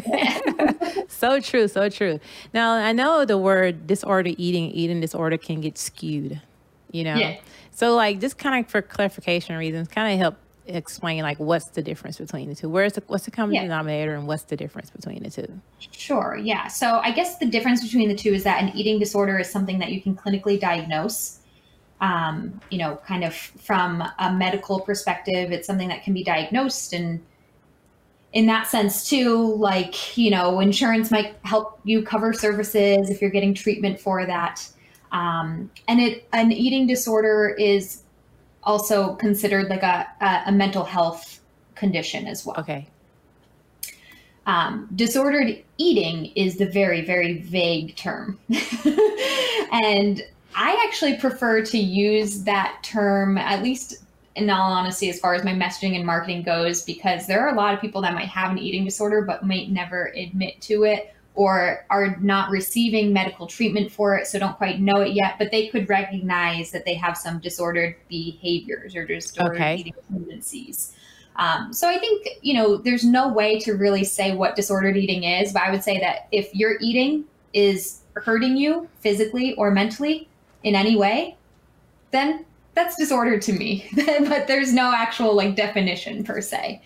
[1.09, 2.21] so true, so true.
[2.55, 6.41] Now I know the word disorder eating, eating disorder can get skewed,
[6.91, 7.15] you know.
[7.15, 7.39] Yeah.
[7.71, 11.83] So like just kind of for clarification reasons, kind of help explain like what's the
[11.83, 12.69] difference between the two.
[12.69, 13.63] Where's the what's the common yeah.
[13.63, 15.61] denominator and what's the difference between the two?
[15.79, 16.39] Sure.
[16.41, 16.69] Yeah.
[16.69, 19.79] So I guess the difference between the two is that an eating disorder is something
[19.79, 21.39] that you can clinically diagnose.
[22.01, 26.93] Um, you know, kind of from a medical perspective, it's something that can be diagnosed
[26.95, 27.21] and
[28.33, 33.31] in that sense too like you know insurance might help you cover services if you're
[33.31, 34.67] getting treatment for that.
[35.13, 38.03] Um, and it an eating disorder is
[38.65, 41.41] also considered like a, a, a mental health
[41.75, 42.57] condition as well.
[42.59, 42.87] Okay.
[44.47, 48.39] Um, disordered eating is the very very vague term.
[49.73, 50.23] And
[50.55, 54.02] i actually prefer to use that term at least
[54.35, 57.57] in all honesty, as far as my messaging and marketing goes, because there are a
[57.57, 61.15] lot of people that might have an eating disorder but might never admit to it
[61.35, 65.51] or are not receiving medical treatment for it, so don't quite know it yet, but
[65.51, 69.77] they could recognize that they have some disordered behaviors or disordered okay.
[69.77, 70.95] eating tendencies.
[71.37, 75.25] Um, so I think, you know, there's no way to really say what disordered eating
[75.25, 80.29] is, but I would say that if your eating is hurting you physically or mentally
[80.63, 81.37] in any way,
[82.11, 86.81] then that's disorder to me, but there's no actual like definition per se.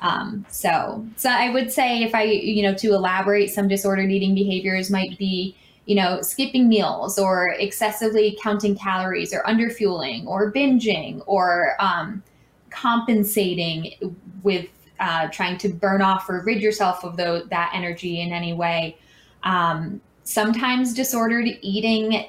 [0.00, 4.34] Um, so, so I would say if I, you know, to elaborate, some disordered eating
[4.34, 11.22] behaviors might be, you know, skipping meals or excessively counting calories or underfueling or binging
[11.26, 12.22] or um,
[12.70, 14.68] compensating with
[14.98, 18.96] uh, trying to burn off or rid yourself of the, that energy in any way.
[19.44, 22.26] Um, sometimes disordered eating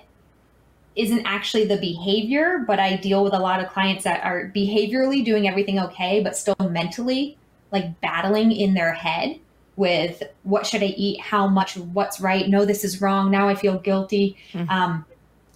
[0.96, 5.26] isn't actually the behavior, but I deal with a lot of clients that are behaviorally
[5.26, 7.38] doing everything okay, but still mentally
[7.72, 9.40] like battling in their head
[9.76, 13.56] with what should I eat, how much, what's right, no, this is wrong, now I
[13.56, 14.38] feel guilty.
[14.54, 14.70] Mm-hmm.
[14.70, 15.06] Um,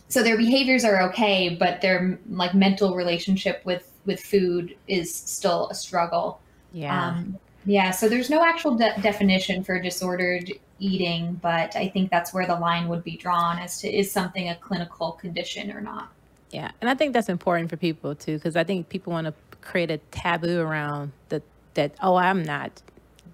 [0.09, 5.67] so their behaviors are okay, but their like mental relationship with with food is still
[5.69, 6.39] a struggle.
[6.71, 7.09] Yeah.
[7.09, 7.91] Um, yeah.
[7.91, 12.55] So there's no actual de- definition for disordered eating, but I think that's where the
[12.55, 16.09] line would be drawn as to is something a clinical condition or not.
[16.49, 19.33] Yeah, and I think that's important for people too, because I think people want to
[19.59, 22.81] create a taboo around the that oh I'm not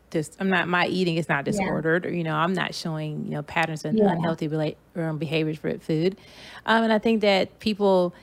[0.09, 2.09] this I'm not my eating is not disordered yeah.
[2.09, 4.11] or you know I'm not showing you know patterns of yeah.
[4.11, 6.17] unhealthy relate, um, behaviors for food,
[6.65, 8.15] um, and I think that people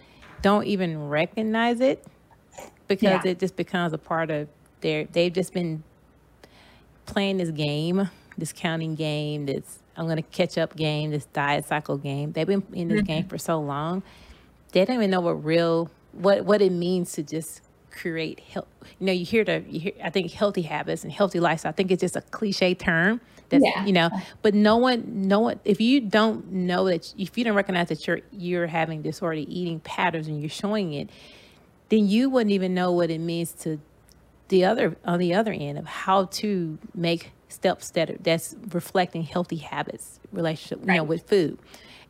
[0.42, 2.04] don't even recognize it
[2.88, 3.30] because yeah.
[3.30, 4.48] it just becomes a part of
[4.80, 5.84] their they've just been
[7.10, 8.08] playing this game
[8.40, 12.32] this counting game, this I'm going to catch up game, this diet cycle game.
[12.32, 13.06] They've been in this mm-hmm.
[13.06, 14.02] game for so long,
[14.72, 18.66] they don't even know what real what what it means to just create health.
[18.98, 21.70] You know, you hear the you hear I think healthy habits and healthy lifestyle.
[21.70, 23.20] I think it's just a cliche term.
[23.50, 23.84] That's, yeah.
[23.84, 24.10] you know,
[24.42, 25.58] but no one, no one.
[25.64, 29.80] If you don't know that, if you don't recognize that you're you're having disordered eating
[29.80, 31.10] patterns and you're showing it,
[31.88, 33.80] then you wouldn't even know what it means to
[34.50, 39.22] the other on the other end of how to make steps that are, that's reflecting
[39.22, 40.94] healthy habits relationship right.
[40.94, 41.58] you know with food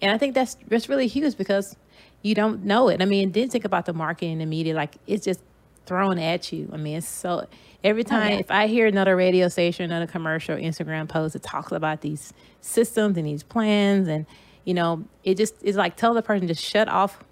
[0.02, 1.76] and i think that's that's really huge because
[2.22, 4.96] you don't know it i mean then think about the marketing and the media like
[5.06, 5.40] it's just
[5.86, 7.46] thrown at you i mean it's so
[7.84, 8.40] every oh, time oh, yeah.
[8.40, 13.16] if i hear another radio station another commercial instagram post that talks about these systems
[13.16, 14.26] and these plans and
[14.64, 17.22] you know it just is like tell the person to shut off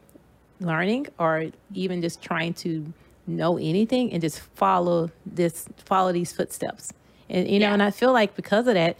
[0.60, 2.92] learning or even just trying to
[3.28, 6.92] know anything and just follow this follow these footsteps
[7.28, 7.72] and you know Yeah.
[7.74, 8.96] and i feel like because of that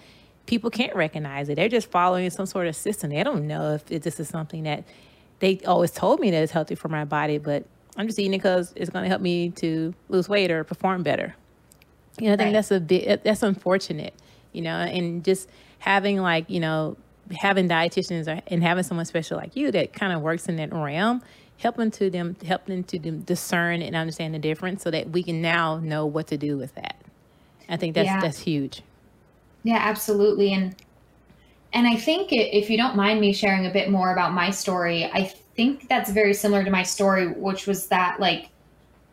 [0.47, 3.91] people can't recognize it they're just following some sort of system they don't know if
[3.91, 4.85] it, this is something that
[5.41, 7.65] they always told me that it's healthy for my body but
[7.97, 11.03] i'm just eating it because it's going to help me to lose weight or perform
[11.03, 11.35] better
[12.21, 12.53] you know, I think Right.
[12.55, 14.13] that's a bit that's unfortunate,
[14.53, 16.97] you know, and just having like, you know,
[17.31, 20.73] having dietitians or, and having someone special like you that kind of works in that
[20.73, 21.23] realm,
[21.59, 25.43] helping to them helping to them discern and understand the difference so that we can
[25.43, 26.97] now know what to do with that.
[27.69, 28.21] I think that's Yeah.
[28.21, 28.83] that's huge.
[29.65, 30.53] Yeah, absolutely.
[30.53, 30.75] And
[31.73, 35.05] and I think if you don't mind me sharing a bit more about my story,
[35.05, 38.49] I think that's very similar to my story, which was that like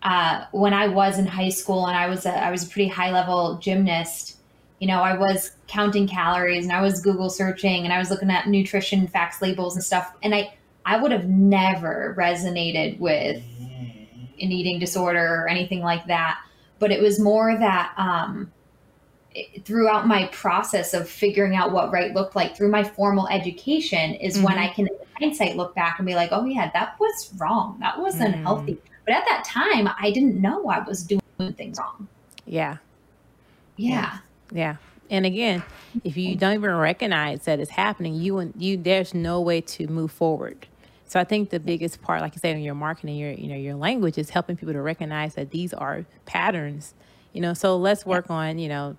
[0.04, 2.88] uh, when I was in high school and I was a, I was a pretty
[2.88, 4.38] high level gymnast.
[4.80, 8.30] You know, I was counting calories and I was Google searching and I was looking
[8.30, 10.14] at nutrition facts labels and stuff.
[10.22, 10.54] And I
[10.86, 16.38] I would have never resonated with an eating disorder or anything like that.
[16.80, 18.52] But it was more that um,
[19.34, 24.14] it- throughout my process of figuring out what right looked like through my formal education
[24.16, 24.60] is when Mhm.
[24.60, 27.78] I can, in hindsight, look back and be like, oh, yeah, that was wrong.
[27.80, 28.44] That wasn't Mm.
[28.44, 28.78] healthy.
[29.06, 31.22] But at that time, I didn't know I was doing
[31.54, 32.08] things wrong.
[32.46, 32.78] Yeah.
[33.78, 34.18] Yeah.
[34.52, 34.76] Yeah.
[35.10, 35.64] And again,
[36.04, 39.88] if you don't even recognize that it's happening, you and you there's no way to
[39.88, 40.66] move forward.
[41.08, 43.56] So I think the biggest part, like you said, in your marketing, your you know
[43.56, 46.94] your language is helping people to recognize that these are patterns.
[47.34, 48.98] You know, so let's work on you know,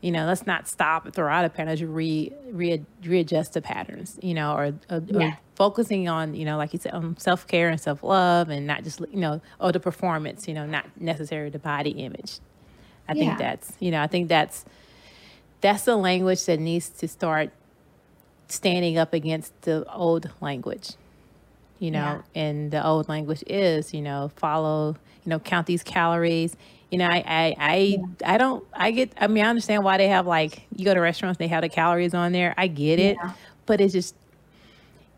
[0.00, 1.68] you know, let's not stop and throw out a pattern.
[1.70, 4.18] Let's re, re readjust the patterns.
[4.22, 5.26] You know, or, or, Yeah.
[5.32, 8.66] or focusing on you know, like you said, um, self care and self love, and
[8.66, 10.46] not just you know, or the performance.
[10.46, 12.38] You know, not necessarily the body image.
[13.08, 13.24] I Yeah.
[13.24, 14.64] think that's you know, I think that's
[15.60, 17.50] that's the language that needs to start
[18.46, 20.92] standing up against the old language
[21.78, 26.56] you know and the old language is you know follow you know count these calories.
[26.90, 27.98] You know i i I,
[28.34, 31.00] I don't i get i mean i understand why they have like you go to
[31.00, 32.54] restaurants they have the calories on there.
[32.56, 33.16] I get it.
[33.22, 33.32] Yeah.
[33.66, 34.14] but it's just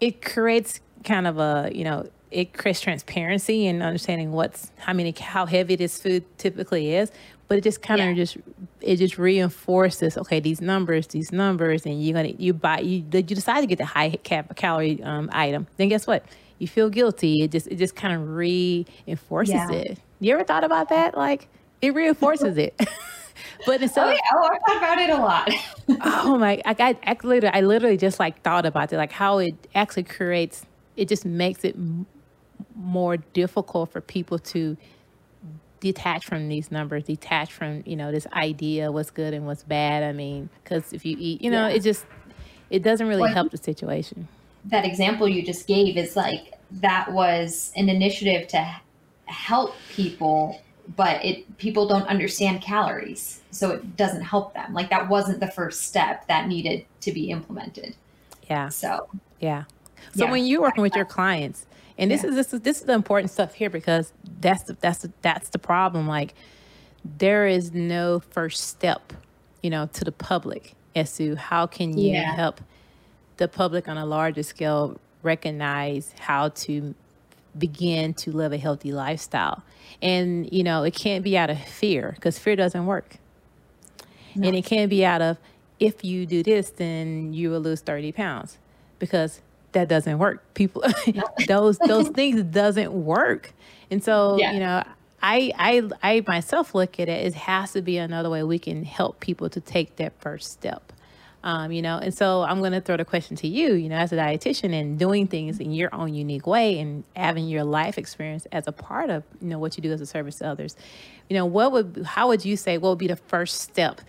[0.01, 5.12] it creates kind of a you know it creates transparency and understanding what's how many
[5.18, 7.11] how heavy this food typically is.
[7.49, 8.14] But it just kind of Yeah.
[8.14, 8.37] just
[8.81, 13.23] it just reinforces okay these numbers these numbers and you're gonna you buy you you
[13.23, 15.66] decide to get the high cap calorie um, item.
[15.77, 16.25] Then guess what
[16.61, 19.73] you feel guilty it just it just kind of reinforces Yeah.
[19.73, 21.49] it you ever thought about that like
[21.83, 22.75] it reinforces it
[23.66, 24.18] but instead Oh, yeah.
[24.35, 25.51] Oh, I thought about it a lot.
[26.05, 29.55] oh my I, I actually I literally just like thought about it like how it
[29.75, 30.64] actually creates
[30.96, 32.07] it just makes it m-
[32.77, 34.77] more difficult for people to
[35.81, 40.03] detach from these numbers detach from you know this idea what's good and what's bad
[40.03, 41.75] i mean because if you eat you know Yeah.
[41.77, 42.05] it just
[42.68, 44.29] it doesn't really Well, help the situation
[44.66, 48.81] that example you just gave is like that was an initiative to
[49.27, 50.61] help people
[50.96, 55.51] but it people don't understand calories so it doesn't help them like that wasn't the
[55.51, 57.94] first step that needed to be implemented
[58.49, 59.09] yeah so
[59.40, 59.64] Yeah.
[60.12, 60.31] So Yeah.
[60.33, 62.31] when you're working with your clients, and this Yeah.
[62.31, 65.49] is this is this is the important stuff here because that's the, that's the, that's
[65.51, 66.07] the problem.
[66.09, 66.35] Like
[67.05, 69.12] there is no first step,
[69.62, 72.35] you know, to the public as to how can you Yeah.
[72.35, 72.61] help
[73.40, 76.94] the public on a larger scale recognize how to
[77.59, 79.64] begin to live a healthy lifestyle.
[80.03, 83.16] And you know, it can't be out of fear because fear doesn't work.
[84.42, 85.38] And it can't be out of
[85.81, 88.59] if you do this, then you will lose 30 pounds
[88.98, 89.40] because
[89.72, 90.42] that doesn't work.
[90.55, 90.85] People,
[91.46, 93.53] those those things doesn't work.
[93.90, 94.53] And so, Yeah.
[94.53, 94.85] you know,
[95.22, 97.26] I, I I myself look at it.
[97.26, 100.92] It has to be another way we can help people to take that first step.
[101.42, 103.72] Um, you know, and so I'm going to throw the question to you.
[103.72, 107.48] You know, as a dietitian and doing things in your own unique way and having
[107.48, 110.37] your life experience as a part of you know what you do as a service
[110.37, 110.76] to others.
[111.29, 114.03] You know, what would how would you say what would be the first step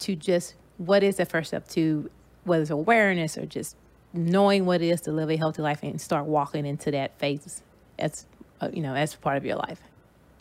[0.00, 2.10] to just what is the first step to
[2.44, 3.76] whether it's awareness or just
[4.14, 7.62] knowing what it is to live a healthy life and start walking into that phase
[7.98, 8.26] as
[8.72, 9.80] you know as part of your life.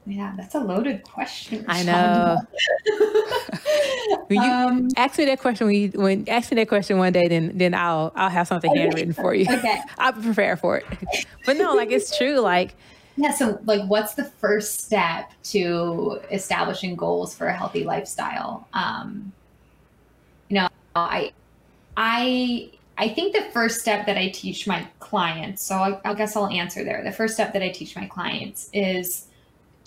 [0.09, 2.37] Yeah that's a loaded question I know.
[4.27, 7.13] When you Um, ask me that question when you when ask me that question one
[7.13, 9.45] day, then then I'll I'll have something handwritten for you.
[9.49, 9.81] Okay.
[9.97, 10.85] I'll be prepared for it.
[11.45, 12.39] But no, like it's true.
[12.39, 12.75] Like
[13.19, 19.31] yeah so like what's the first step to establishing goals for a healthy lifestyle um
[20.47, 21.31] you know i
[21.97, 26.35] i i think the first step that i teach my clients so I, I guess
[26.35, 29.25] i'll answer there the first step that i teach my clients is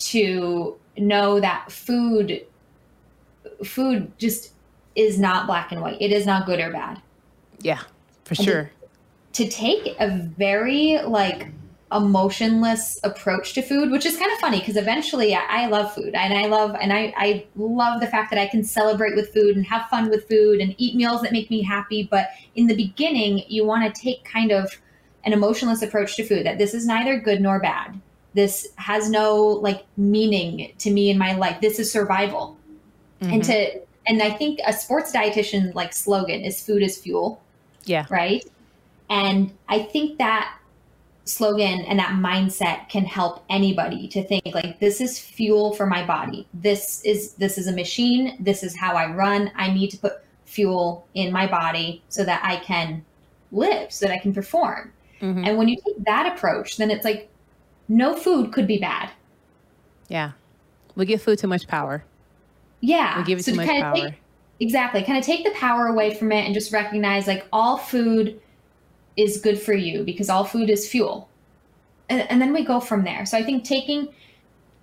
[0.07, 2.45] to know that food
[3.63, 4.51] food just
[4.95, 7.01] is not black and white it is not good or bad
[7.63, 7.79] yeah,
[8.25, 8.71] for sure.
[9.31, 11.47] to take a very like
[11.91, 16.15] emotionless approach to food, which is kind of funny because eventually I, I, love food
[16.15, 19.55] and I love and I, I love the fact that I can celebrate with food
[19.55, 22.07] and have fun with food and eat meals that make me happy.
[22.09, 24.75] But in the beginning, you want to take kind of
[25.23, 28.01] an emotionless approach to food that this is neither good nor bad.
[28.33, 31.61] This has no like meaning to me in my life.
[31.61, 32.57] This is survival.
[33.21, 33.33] Mm-hmm.
[33.33, 37.41] And to and I think a sports dietitian like slogan is food is fuel.
[37.85, 38.05] Yeah.
[38.09, 38.43] Right.
[39.09, 40.57] And I think that
[41.25, 46.05] slogan and that mindset can help anybody to think like this is fuel for my
[46.05, 46.47] body.
[46.53, 48.37] This is this is a machine.
[48.39, 49.51] This is how I run.
[49.55, 53.03] I need to put fuel in my body so that I can
[53.51, 54.91] live, so that I can perform.
[55.21, 55.45] Mm-hmm.
[55.45, 57.29] And when you take that approach, then it's like
[57.87, 59.09] no food could be bad.
[60.07, 60.31] Yeah.
[60.95, 62.03] We give food too much power.
[62.81, 63.17] Yeah.
[63.17, 63.95] We give it so too much power.
[63.95, 64.13] Take,
[64.59, 65.03] exactly.
[65.03, 68.39] Kind of take the power away from it and just recognize like all food
[69.17, 71.29] is good for you because all food is fuel.
[72.09, 73.25] And, and then we go from there.
[73.25, 74.09] So I think taking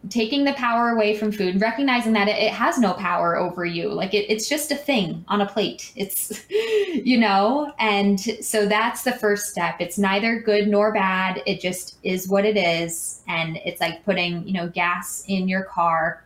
[0.09, 3.91] taking the power away from food, recognizing that it, it has no power over you.
[3.91, 5.93] Like it, it's just a thing on a plate.
[5.95, 9.77] It's, you know, and so that's the first step.
[9.79, 11.43] It's neither good nor bad.
[11.47, 13.23] It just is what it is.
[13.29, 16.25] And it's like putting, you know, gas in your car.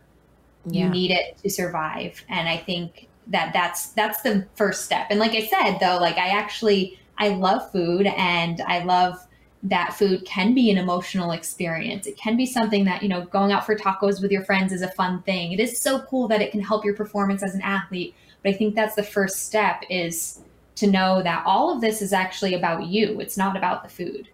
[0.65, 0.85] Yeah.
[0.85, 2.23] You need it to survive.
[2.29, 5.07] And I think that that's, that's the first step.
[5.09, 9.25] And like I said, though, like I actually, I love food and I love
[9.65, 12.05] that food can be an emotional experience.
[12.05, 14.83] It can be something that, you know, going out for tacos with your friends is
[14.83, 15.51] a fun thing.
[15.51, 18.13] It is so cool that it can help your performance as an athlete.
[18.43, 20.39] But I think that's the first step is
[20.75, 23.19] to know that all of this is actually about you.
[23.19, 24.27] It's not about the food.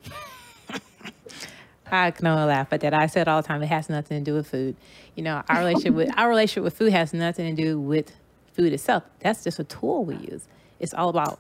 [1.89, 2.93] I can only laugh at that.
[2.93, 4.75] I said all the time it has nothing to do with food.
[5.15, 8.13] You know, our relationship with our relationship with food has nothing to do with
[8.53, 9.03] food itself.
[9.19, 10.43] That's just a tool we use.
[10.79, 11.39] It's all about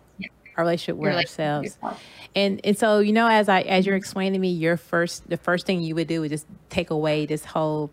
[0.57, 1.77] our relationship with ourselves.
[2.35, 5.37] And and so you know, as I as you're explaining to me, your first the
[5.37, 7.91] first thing you would do would just take away this whole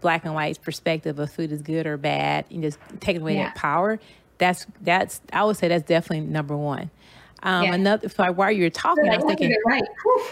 [0.00, 3.44] black and white perspective of food is good or bad, and just take away yeah.
[3.44, 3.98] that power.
[4.38, 6.90] That's that's I would say that's definitely number one.
[7.42, 7.74] Um, yeah.
[7.74, 9.84] Another, so while you're talking, I was thinking, right.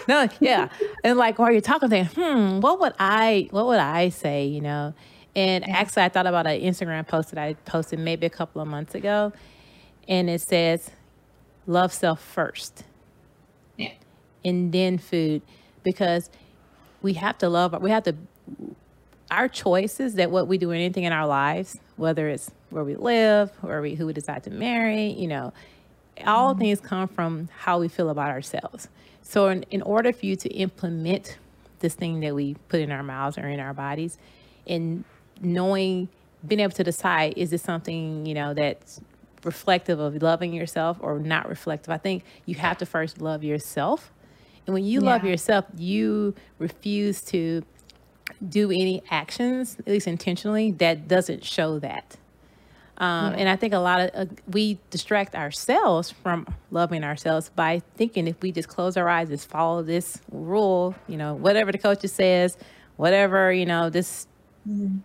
[0.07, 0.69] no, yeah,
[1.03, 4.47] and like while you're talking, I'm thinking, hmm, what would I, what would I say,
[4.47, 4.93] you know?
[5.35, 5.77] And yeah.
[5.77, 8.95] actually, I thought about an Instagram post that I posted maybe a couple of months
[8.95, 9.33] ago,
[10.07, 10.89] and it says,
[11.67, 12.83] love self first.
[13.77, 13.93] Yeah.
[14.43, 15.41] And then food
[15.83, 16.29] because
[17.01, 18.15] we have to love we have to
[19.31, 22.95] our choices that what we do in anything in our lives, whether it's where we
[22.95, 25.51] live, or we who we decide to marry, you know,
[26.25, 26.61] all mm-hmm.
[26.61, 28.87] things come from how we feel about ourselves.
[29.21, 31.37] So in, in order for you to implement
[31.79, 34.17] this thing that we put in our mouths or in our bodies
[34.67, 35.03] and
[35.41, 36.07] knowing
[36.47, 39.01] being able to decide is this something, you know, that's
[39.45, 41.91] reflective of loving yourself or not reflective.
[41.91, 44.11] I think you have to first love yourself.
[44.65, 45.11] And when you yeah.
[45.11, 47.63] love yourself, you refuse to
[48.47, 52.17] do any actions, at least intentionally, that doesn't show that.
[52.97, 53.39] Um, yeah.
[53.39, 58.27] And I think a lot of uh, we distract ourselves from loving ourselves by thinking
[58.27, 62.01] if we just close our eyes, just follow this rule, you know, whatever the coach
[62.05, 62.57] says,
[62.95, 64.27] whatever you know, this
[64.67, 64.99] mm-hmm.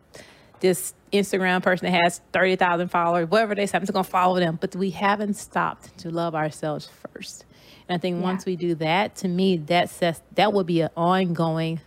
[0.61, 4.39] This Instagram person that has 30,000 followers, whatever they say, I'm just going to follow
[4.39, 4.59] them.
[4.61, 7.45] But we haven't stopped to love ourselves first.
[7.89, 8.23] And I think yeah.
[8.23, 11.81] once we do that, to me, that says that would be an ongoing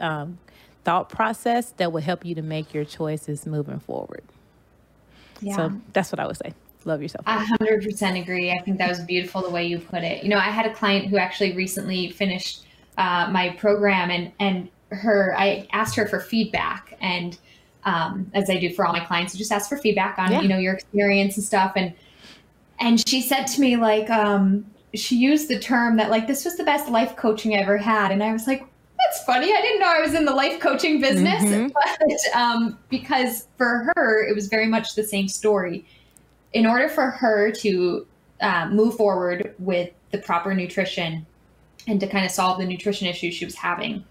[0.00, 0.38] um,
[0.84, 4.24] thought process that will help you to make your choices moving forward.
[5.40, 5.56] Yeah.
[5.56, 6.54] So that's what I would say.
[6.84, 7.24] Love yourself.
[7.26, 8.50] I 100% agree.
[8.50, 10.22] I think that was beautiful the way you put it.
[10.22, 12.64] You know, I had a client who actually recently finished
[12.96, 17.38] uh, my program and, and her, I asked her for feedback and
[17.84, 20.40] um, as I do for all my clients, just ask for feedback on yeah.
[20.40, 21.72] you know your experience and stuff.
[21.76, 21.92] And
[22.78, 24.64] and she said to me like um,
[24.94, 28.10] she used the term that like this was the best life coaching I ever had,
[28.10, 28.66] and I was like.
[29.06, 29.50] That's funny.
[29.50, 31.68] I didn't know I was in the life coaching business, mm-hmm.
[31.74, 35.86] but um, because for her, it was very much the same story.
[36.52, 38.06] In order for her to
[38.42, 41.26] uh, move forward with the proper nutrition
[41.86, 44.04] and to kind of solve the nutrition issues she was having,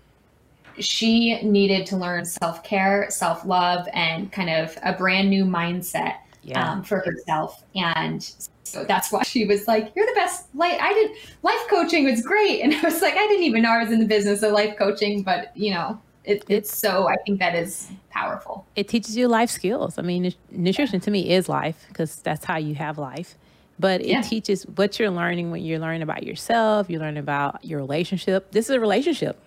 [0.80, 6.18] she needed to learn self care, self love, and kind of a brand new mindset
[6.44, 6.72] yeah.
[6.72, 7.64] um, for herself.
[7.76, 8.30] And
[8.64, 11.12] so that's why she was like, "You're the best." Like I did,
[11.44, 14.00] life coaching was great, and I was like, I didn't even know I was in
[14.00, 17.08] the business of life coaching, but you know, it, it's so.
[17.08, 18.66] I think that is powerful.
[18.76, 19.98] It teaches you life skills.
[19.98, 23.36] I mean, nutrition to me is life because that's how you have life
[23.80, 24.22] but it yeah.
[24.22, 28.52] teaches what you're learning when you're learning about yourself, you learn about your relationship.
[28.52, 29.40] This is a relationship.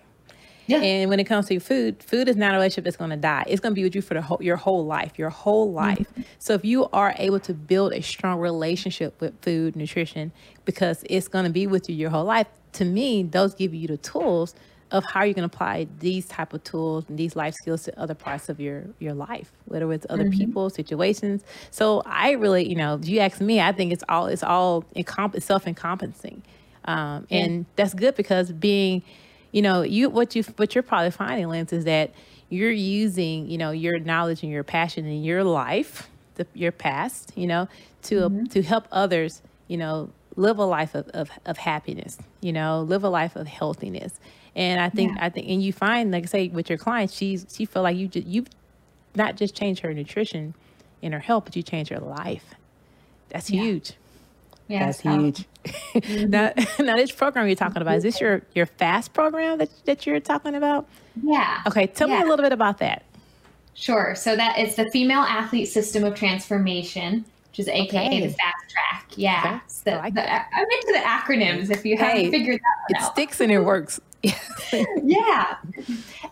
[0.67, 0.77] Yeah.
[0.77, 3.43] And when it comes to food, food is not a relationship that's going to die.
[3.47, 5.75] It's going to be with you for the whole, your whole life, your whole mm-hmm.
[5.75, 5.99] life.
[5.99, 6.21] Mm-hmm.
[6.39, 10.31] So if you are able to build a strong relationship with food, nutrition,
[10.65, 13.87] because it's going to be with you your whole life, to me, those give you
[13.87, 14.55] the tools
[14.93, 17.99] of how you're going to apply these type of tools and these life skills to
[17.99, 20.37] other parts of your your life whether it's other mm-hmm.
[20.37, 24.43] people situations so i really you know you ask me i think it's all it's
[24.43, 26.43] all encom- self-encompassing
[26.85, 27.39] um, yeah.
[27.39, 29.01] and that's good because being
[29.53, 32.11] you know you what you what you're probably finding lance is that
[32.49, 37.31] you're using you know your knowledge and your passion in your life the, your past
[37.37, 37.69] you know
[38.01, 38.45] to mm-hmm.
[38.47, 43.05] to help others you know live a life of, of, of happiness you know live
[43.05, 44.19] a life of healthiness
[44.55, 45.25] and I think yeah.
[45.25, 47.97] I think and you find like I say with your clients, she's she feel like
[47.97, 48.47] you just you've
[49.15, 50.53] not just changed her nutrition
[51.01, 52.55] and her health, but you changed her life.
[53.29, 53.61] That's yeah.
[53.63, 53.93] huge.
[54.67, 55.45] Yeah, that's huge.
[55.63, 56.29] Mm-hmm.
[56.29, 60.05] now, now this program you're talking about is this your your fast program that that
[60.05, 60.87] you're talking about?
[61.21, 61.61] Yeah.
[61.67, 62.19] Okay, tell yeah.
[62.19, 63.03] me a little bit about that.
[63.73, 64.15] Sure.
[64.15, 68.27] So that it's the female athlete system of transformation, which is AKA okay.
[68.27, 69.05] the fast track.
[69.15, 69.41] Yeah.
[69.45, 69.59] Okay.
[69.67, 71.69] So like the, I'm into the acronyms.
[71.71, 73.99] If you haven't figured that it out, it sticks and it works.
[75.03, 75.57] yeah.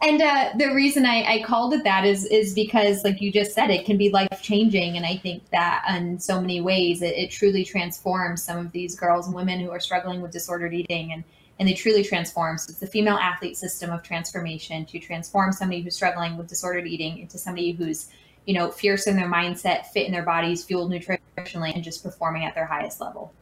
[0.02, 3.54] And uh, the reason I, I called it that is is because, like you just
[3.54, 7.16] said, it can be life changing, and I think that in so many ways it,
[7.16, 11.12] it, truly transforms some of these girls and women who are struggling with disordered eating,
[11.12, 11.24] and
[11.60, 12.58] and they truly transform.
[12.58, 16.88] So it's the female athlete system of transformation to transform somebody who's struggling with disordered
[16.88, 18.08] eating into somebody who's
[18.46, 22.46] you know fierce in their mindset, fit in their bodies, fueled nutritionally, and just performing
[22.46, 23.34] at their highest level.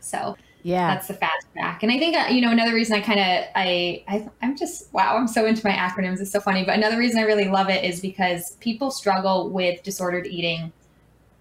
[0.00, 0.94] So yeah.
[0.94, 1.82] That's the fast track.
[1.82, 4.92] And i think uh, you know another reason i kind of I, I i'm just
[4.94, 6.20] wow i'm so into my acronyms.
[6.20, 6.64] It's so funny.
[6.64, 10.72] But another reason i really love it is because people struggle with disordered eating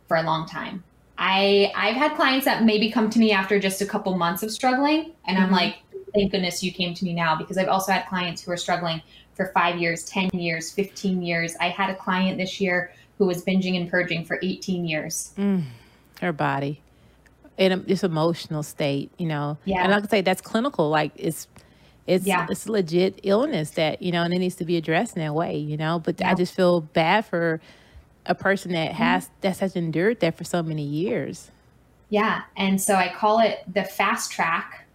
[0.09, 0.83] for a long time.
[1.17, 4.51] I i've had clients that maybe come to me after just a couple months of
[4.51, 5.13] struggling.
[5.25, 5.45] And mm-hmm.
[5.45, 5.77] i'm like
[6.13, 7.33] thank goodness you came to me now.
[7.33, 9.01] Because i've also had clients who are struggling
[9.35, 11.55] for five years 10 years 15 years.
[11.61, 15.31] I had a client this year who was binging and purging for 18 years.
[15.37, 15.63] Mm,
[16.19, 16.81] her body
[17.57, 19.57] in this emotional state, you know.
[19.65, 19.83] Yeah.
[19.83, 20.89] And I I say, that's clinical.
[20.89, 21.47] Like it's
[22.07, 22.47] it's yeah.
[22.49, 25.57] it's legit illness that you know, and it needs to be addressed in that way,
[25.57, 25.99] you know.
[25.99, 26.31] But yeah.
[26.31, 27.61] I just feel bad for
[28.25, 29.33] a person that has mm-hmm.
[29.41, 31.51] that has endured that for so many years.
[32.09, 34.85] Yeah, and so I call it the fast track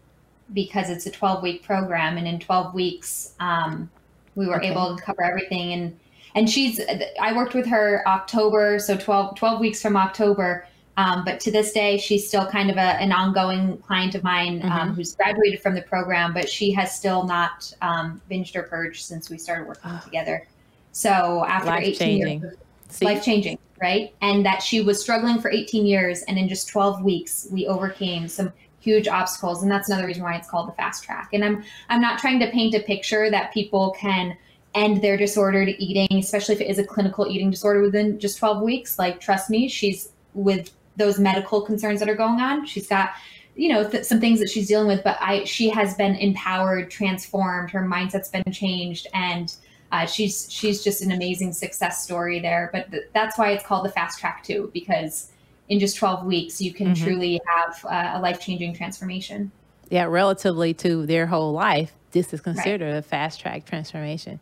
[0.52, 3.90] because it's a 12 week program, and in 12 weeks, um,
[4.34, 4.70] we were okay.
[4.70, 5.72] able to cover everything.
[5.72, 5.98] And
[6.34, 6.80] and she's
[7.20, 10.66] I worked with her October, so 12 12 weeks from October
[10.98, 14.60] um, but to this day, she's still kind of a, an ongoing client of mine
[14.64, 14.94] um, mm-hmm.
[14.94, 19.30] who's graduated from the program, but she has still not um, binged or purged since
[19.30, 20.00] we started working oh.
[20.02, 20.44] together.
[20.90, 22.40] So after life 18 changing.
[22.40, 22.56] years,
[23.00, 24.12] life changing, right?
[24.22, 28.26] And that she was struggling for 18 years, and in just 12 weeks, we overcame
[28.26, 31.28] some huge obstacles, and that's another reason why it's called the fast track.
[31.32, 34.36] And I'm I'm not trying to paint a picture that people can
[34.74, 38.62] end their disordered eating, especially if it is a clinical eating disorder within just 12
[38.62, 38.98] weeks.
[38.98, 42.66] Like, trust me, she's with those medical concerns that are going on.
[42.66, 43.10] She's got
[43.54, 46.90] you know th- some things that she's dealing with, but I she has been empowered,
[46.90, 47.70] transformed.
[47.70, 49.54] Her mindset's been changed, and
[49.90, 52.70] uh, she's she's just an amazing success story there.
[52.72, 55.30] But th- that's why it's called the fast track too, because
[55.68, 57.04] in just 12 weeks you can mm-hmm.
[57.04, 59.50] truly have uh, a life changing transformation.
[59.90, 62.98] Yeah, relatively to their whole life, this is considered right.
[62.98, 64.40] a fast track transformation.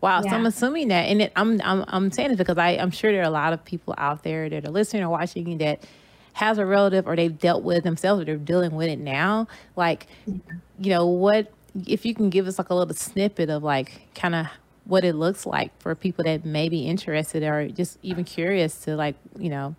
[0.00, 0.22] Wow.
[0.22, 0.30] Yeah.
[0.30, 3.12] So I'm assuming that, and it, I'm, I'm, I'm saying this because I, I'm sure
[3.12, 5.84] there are a lot of people out there that are listening or watching that
[6.34, 9.48] has a relative or they've dealt with themselves or they're dealing with it now.
[9.74, 11.50] Like, you know, what,
[11.86, 14.46] if you can give us like a little snippet of like kind of
[14.84, 18.96] what it looks like for people that may be interested or just even curious to
[18.96, 19.74] like, you know,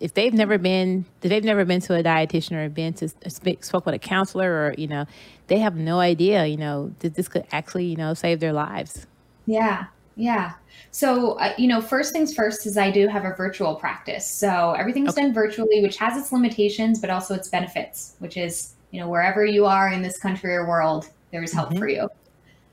[0.00, 3.62] if they've never been, if they've never been to a dietitian or been to speak,
[3.62, 5.06] spoke with a counselor or, you know,
[5.46, 9.06] they have no idea, you know, that this could actually, you know, save their lives.
[9.52, 9.86] Yeah.
[10.16, 10.52] Yeah.
[10.90, 14.26] So, uh, you know, first things first is I do have a virtual practice.
[14.26, 15.22] So everything's okay.
[15.22, 19.44] done virtually, which has its limitations, but also its benefits, which is, you know, wherever
[19.44, 21.78] you are in this country or world, there's help mm-hmm.
[21.78, 22.08] for you.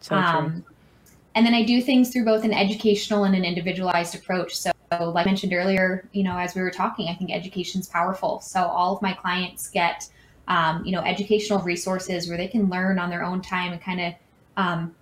[0.02, 0.66] So um,
[1.36, 4.56] and then I do things through both an educational and an individualized approach.
[4.56, 7.88] So, like I mentioned earlier, you know, as we were talking, I think education is
[7.88, 8.42] powerful.
[8.42, 10.10] So all of my clients get,
[10.48, 14.02] um, you know, educational resources where they can learn on their own time and kind
[14.02, 14.14] of
[14.58, 14.96] um,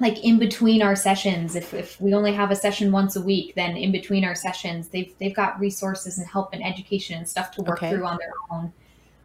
[0.00, 3.54] like in between our sessions if, if we only have a session once a week
[3.54, 7.50] then in between our sessions they've they've got resources and help and education and stuff
[7.52, 7.90] to work okay.
[7.90, 8.72] through on their own.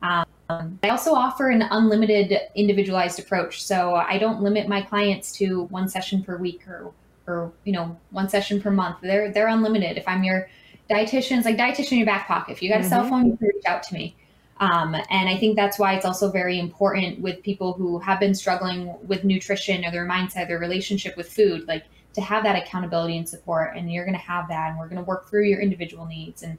[0.01, 3.63] Um, i also offer an unlimited individualized approach.
[3.63, 6.91] So i don't limit my clients to one session per week or
[7.28, 8.97] or you know one session per month.
[9.01, 9.97] They're they're unlimited.
[9.97, 10.49] If i'm your
[10.89, 12.51] dietitian it's like dietitian in your back pocket.
[12.51, 12.89] If you got a mm-hmm.
[12.89, 14.15] cell phone you can reach out to me
[14.60, 18.36] um, and I think that's why it's also very important with people who have been
[18.36, 23.18] struggling with nutrition or their mindset, their relationship with food, like to have that accountability
[23.18, 23.76] and support.
[23.76, 26.43] And you're going to have that, and we're going to work through your individual needs.
[26.43, 26.57] And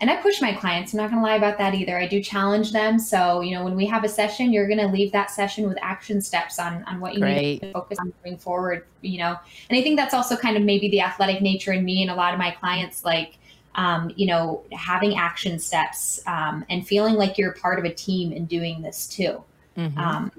[0.00, 0.94] and I push my clients.
[0.94, 1.98] I'm not going to lie about that either.
[1.98, 2.98] I do challenge them.
[2.98, 5.76] So, you know, when we have a session, you're going to leave that session with
[5.82, 7.36] action steps on, on what you Great.
[7.36, 9.36] need to focus on moving forward, you know.
[9.68, 12.14] And I think that's also kind of maybe the athletic nature in me and a
[12.14, 13.36] lot of my clients, like,
[13.74, 18.32] um, you know, having action steps um, and feeling like you're part of a team
[18.32, 19.42] in doing this too.
[19.76, 19.98] Mm-hmm.
[19.98, 20.32] Um,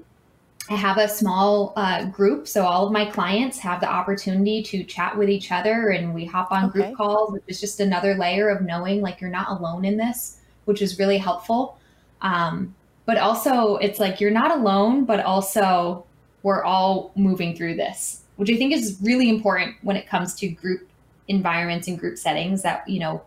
[0.70, 4.84] I have a small uh, group, so all of my clients have the opportunity to
[4.84, 6.72] chat with each other, and we hop on okay.
[6.72, 10.38] group calls, which is just another layer of knowing like you're not alone in this,
[10.66, 11.78] which is really helpful.
[12.20, 12.74] Um,
[13.06, 16.06] but also, it's like you're not alone, but also
[16.44, 20.48] we're all moving through this, which I think is really important when it comes to
[20.48, 20.88] group
[21.28, 22.62] environments and group settings.
[22.62, 23.22] That you know,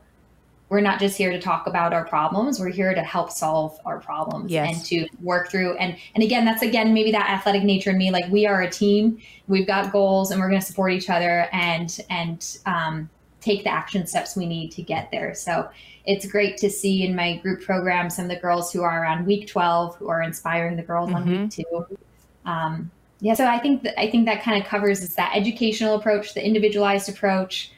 [0.69, 3.99] we're not just here to talk about our problems we're here to help solve our
[3.99, 4.75] problems yes.
[4.75, 8.11] and to work through and and again that's again maybe that athletic nature in me
[8.11, 11.47] like we are a team we've got goals and we're going to support each other
[11.51, 13.09] and and um,
[13.41, 15.69] take the action steps we need to get there so
[16.05, 19.25] it's great to see in my group program some of the girls who are on
[19.25, 21.29] week 12 who are inspiring the girls mm-hmm.
[21.29, 21.97] on week two
[22.45, 22.89] um,
[23.19, 26.33] yeah so i think that i think that kind of covers is that educational approach
[26.33, 27.71] the individualized approach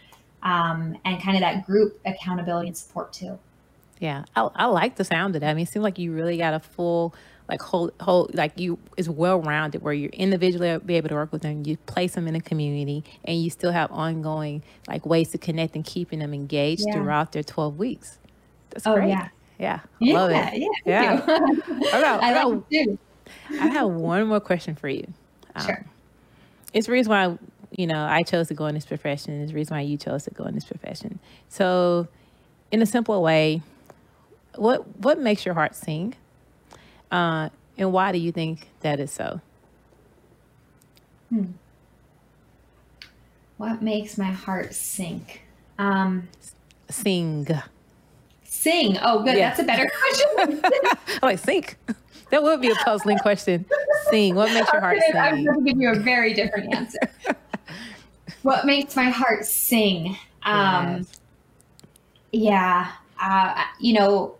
[0.43, 3.37] um, and kind of that group accountability and support too.
[3.99, 5.49] Yeah, I, I like the sound of that.
[5.49, 7.15] I mean, it seems like you really got a full,
[7.49, 11.31] like whole, whole, like you is well rounded where you're individually be able to work
[11.31, 11.63] with them.
[11.65, 15.75] You place them in a community, and you still have ongoing like ways to connect
[15.75, 16.93] and keeping them engaged yeah.
[16.93, 18.19] throughout their 12 weeks.
[18.69, 19.09] That's oh, great.
[19.09, 20.53] Yeah, yeah, yeah love it.
[20.53, 21.25] Yeah, yeah.
[21.93, 22.97] I, got, I, I,
[23.59, 25.07] I have one more question for you.
[25.55, 25.85] Um, sure.
[26.73, 27.37] It's the reason why
[27.71, 29.33] you know, I chose to go in this profession.
[29.33, 31.19] And the reason why you chose to go in this profession.
[31.49, 32.07] So,
[32.71, 33.61] in a simple way,
[34.55, 36.15] what what makes your heart sing,
[37.11, 39.41] uh, and why do you think that is so?
[41.29, 41.45] Hmm.
[43.57, 45.41] What makes my heart sink?
[45.79, 46.27] Um,
[46.89, 47.47] sing.
[48.43, 48.97] Sing.
[49.01, 49.37] Oh, good.
[49.37, 49.49] Yeah.
[49.49, 49.89] That's a better
[50.39, 50.61] question.
[51.21, 51.77] Like sink.
[52.29, 53.65] That would be a puzzling question.
[54.09, 54.35] Sing.
[54.35, 55.15] What makes your heart sing?
[55.15, 56.99] I'm going to give you a very different answer
[58.47, 60.17] what makes my heart sing?
[60.43, 61.05] Um.
[62.31, 62.91] Yeah,
[63.21, 64.35] uh, you know,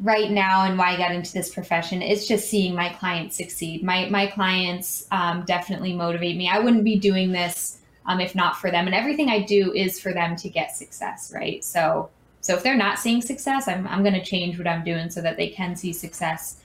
[0.00, 3.84] right now and why I got into this profession is just seeing my clients succeed.
[3.84, 6.48] My my clients um, definitely motivate me.
[6.48, 8.86] I wouldn't be doing this um, if not for them.
[8.86, 11.64] And everything I do is for them to get success, right?
[11.64, 12.10] So
[12.40, 15.20] so if they're not seeing success, I'm I'm going to change what I'm doing so
[15.20, 16.56] that they can see success.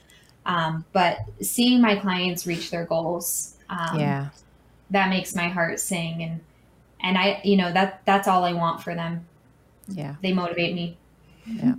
[0.48, 4.30] Um, but seeing my clients reach their goals, um, yeah,
[4.90, 6.40] that makes my heart sing and
[7.02, 9.26] and I, you know, that that's all I want for them.
[9.88, 10.98] Yeah, they motivate me.
[11.46, 11.76] Yeah,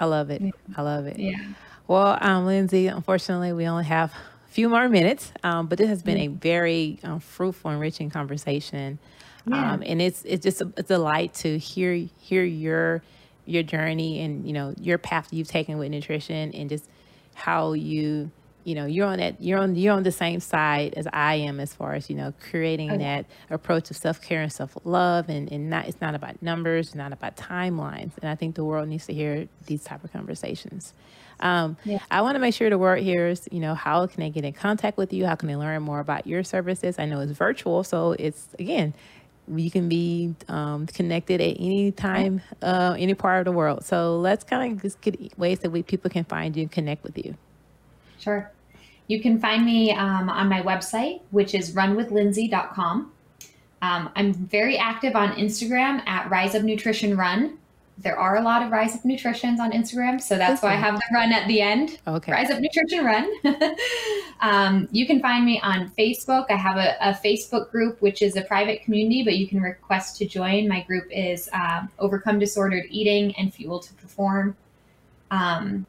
[0.00, 0.42] I love it.
[0.76, 1.18] I love it.
[1.18, 1.42] Yeah.
[1.88, 6.02] Well, um, Lindsey, unfortunately, we only have a few more minutes, um, but this has
[6.02, 8.98] been a very um, fruitful, enriching conversation.
[9.46, 9.72] Yeah.
[9.72, 13.02] Um, and it's it's just a, a delight to hear hear your
[13.44, 16.88] your journey and you know your path you've taken with nutrition and just
[17.34, 18.30] how you
[18.64, 21.60] you know you're on that you're on you're on the same side as I am
[21.60, 22.98] as far as you know creating okay.
[22.98, 26.88] that approach of self care and self love and and not it's not about numbers,
[26.88, 30.12] it's not about timelines, and I think the world needs to hear these type of
[30.12, 30.94] conversations.
[31.40, 31.98] Um, yeah.
[32.10, 34.52] I want to make sure the world hears, you know, how can they get in
[34.52, 35.26] contact with you?
[35.26, 37.00] How can they learn more about your services?
[37.00, 38.94] I know it's virtual, so it's again,
[39.48, 43.84] you can be um, connected at any time, uh, any part of the world.
[43.84, 47.02] So let's kind of just get ways that we people can find you and connect
[47.02, 47.36] with you.
[48.22, 48.50] Sure.
[49.08, 53.12] You can find me um, on my website, which is runwithlindsey.com.
[53.82, 57.58] Um, I'm very active on Instagram at Rise Up Nutrition Run.
[57.98, 60.94] There are a lot of Rise Up Nutritions on Instagram, so that's why I have
[60.94, 61.98] the run at the end.
[62.06, 62.32] Okay.
[62.32, 63.30] Rise Up Nutrition Run.
[64.40, 66.46] um, you can find me on Facebook.
[66.48, 70.16] I have a, a, Facebook group, which is a private community, but you can request
[70.18, 70.68] to join.
[70.68, 74.56] My group is um, Overcome Disordered Eating and Fuel to Perform.
[75.30, 75.86] Um,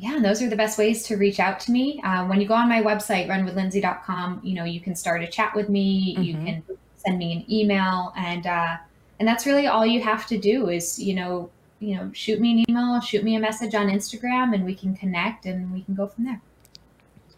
[0.00, 2.00] yeah, and those are the best ways to reach out to me.
[2.02, 5.54] Uh, when you go on my website, runwithlindsey.com, you know, you can start a chat
[5.54, 6.14] with me.
[6.14, 6.22] Mm-hmm.
[6.22, 6.62] You can
[6.96, 8.76] send me an email, and uh,
[9.18, 12.52] and that's really all you have to do is you know you know shoot me
[12.52, 15.94] an email, shoot me a message on Instagram, and we can connect and we can
[15.94, 16.40] go from there.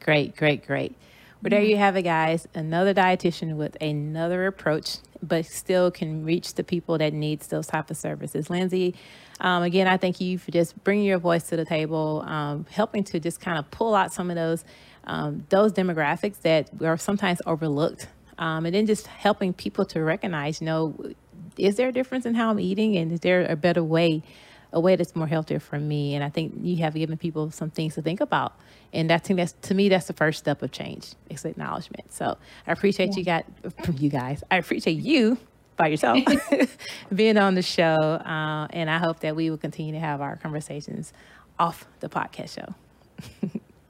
[0.01, 0.95] Great, great, great.
[1.43, 2.47] Well, there you have it, guys.
[2.55, 7.91] Another dietitian with another approach, but still can reach the people that needs those type
[7.91, 8.51] of services.
[8.51, 8.95] Lindsey,
[9.41, 13.05] um, again, I thank you for just bringing your voice to the table, um, helping
[13.05, 14.65] to just kind of pull out some of those
[15.05, 20.61] um, those demographics that are sometimes overlooked, um, and then just helping people to recognize,
[20.61, 20.95] you know,
[21.57, 24.23] is there a difference in how I'm eating, and is there a better way?
[24.73, 26.15] A way that's more healthier for me.
[26.15, 28.55] And I think you have given people some things to think about.
[28.93, 31.15] And that, that's to me, that's the first step of change.
[31.29, 32.13] It's acknowledgement.
[32.13, 33.17] So I appreciate yeah.
[33.17, 33.47] you got
[34.01, 34.43] you guys.
[34.51, 35.39] I appreciate you
[35.77, 36.19] by yourself
[37.15, 37.97] being on the show.
[37.97, 41.13] Uh, and I hope that we will continue to have our conversations
[41.59, 42.75] off the podcast show.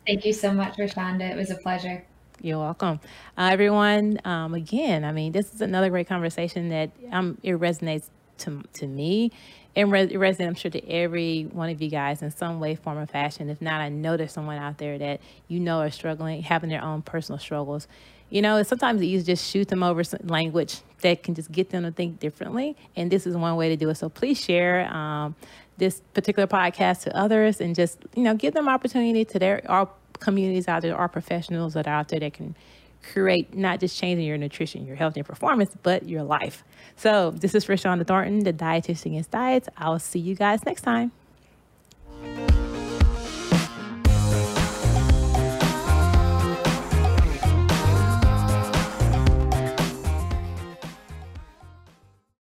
[0.07, 1.31] Thank you so much, Reshaunda.
[1.31, 2.05] It was a pleasure.
[2.43, 3.01] You're welcome.
[3.37, 8.09] Uh, everyone, um, again, I mean, this is another great conversation that um, it resonates
[8.39, 9.31] to, to me
[9.77, 12.99] and it resonates, I'm sure, to every one of you guys in some way, form,
[12.99, 13.49] or fashion.
[13.49, 16.83] If not, I know there's someone out there that you know are struggling, having their
[16.83, 17.87] own personal struggles.
[18.31, 21.85] You know, sometimes it's just shoot them over some language that can just get them
[21.85, 22.77] to think differently.
[22.97, 23.97] And this is one way to do it.
[23.97, 25.35] So please share um,
[25.79, 29.89] this particular podcast to others and just, you know, give them opportunity to their our
[30.21, 32.55] communities out there, our professionals that are out there that can
[33.03, 36.65] create not just changing your nutrition, your health and performance, but your life.
[36.97, 39.69] So this is Reshaunda Thornton, the Dietitian Against Diets.
[39.77, 41.13] I'll see you guys next time.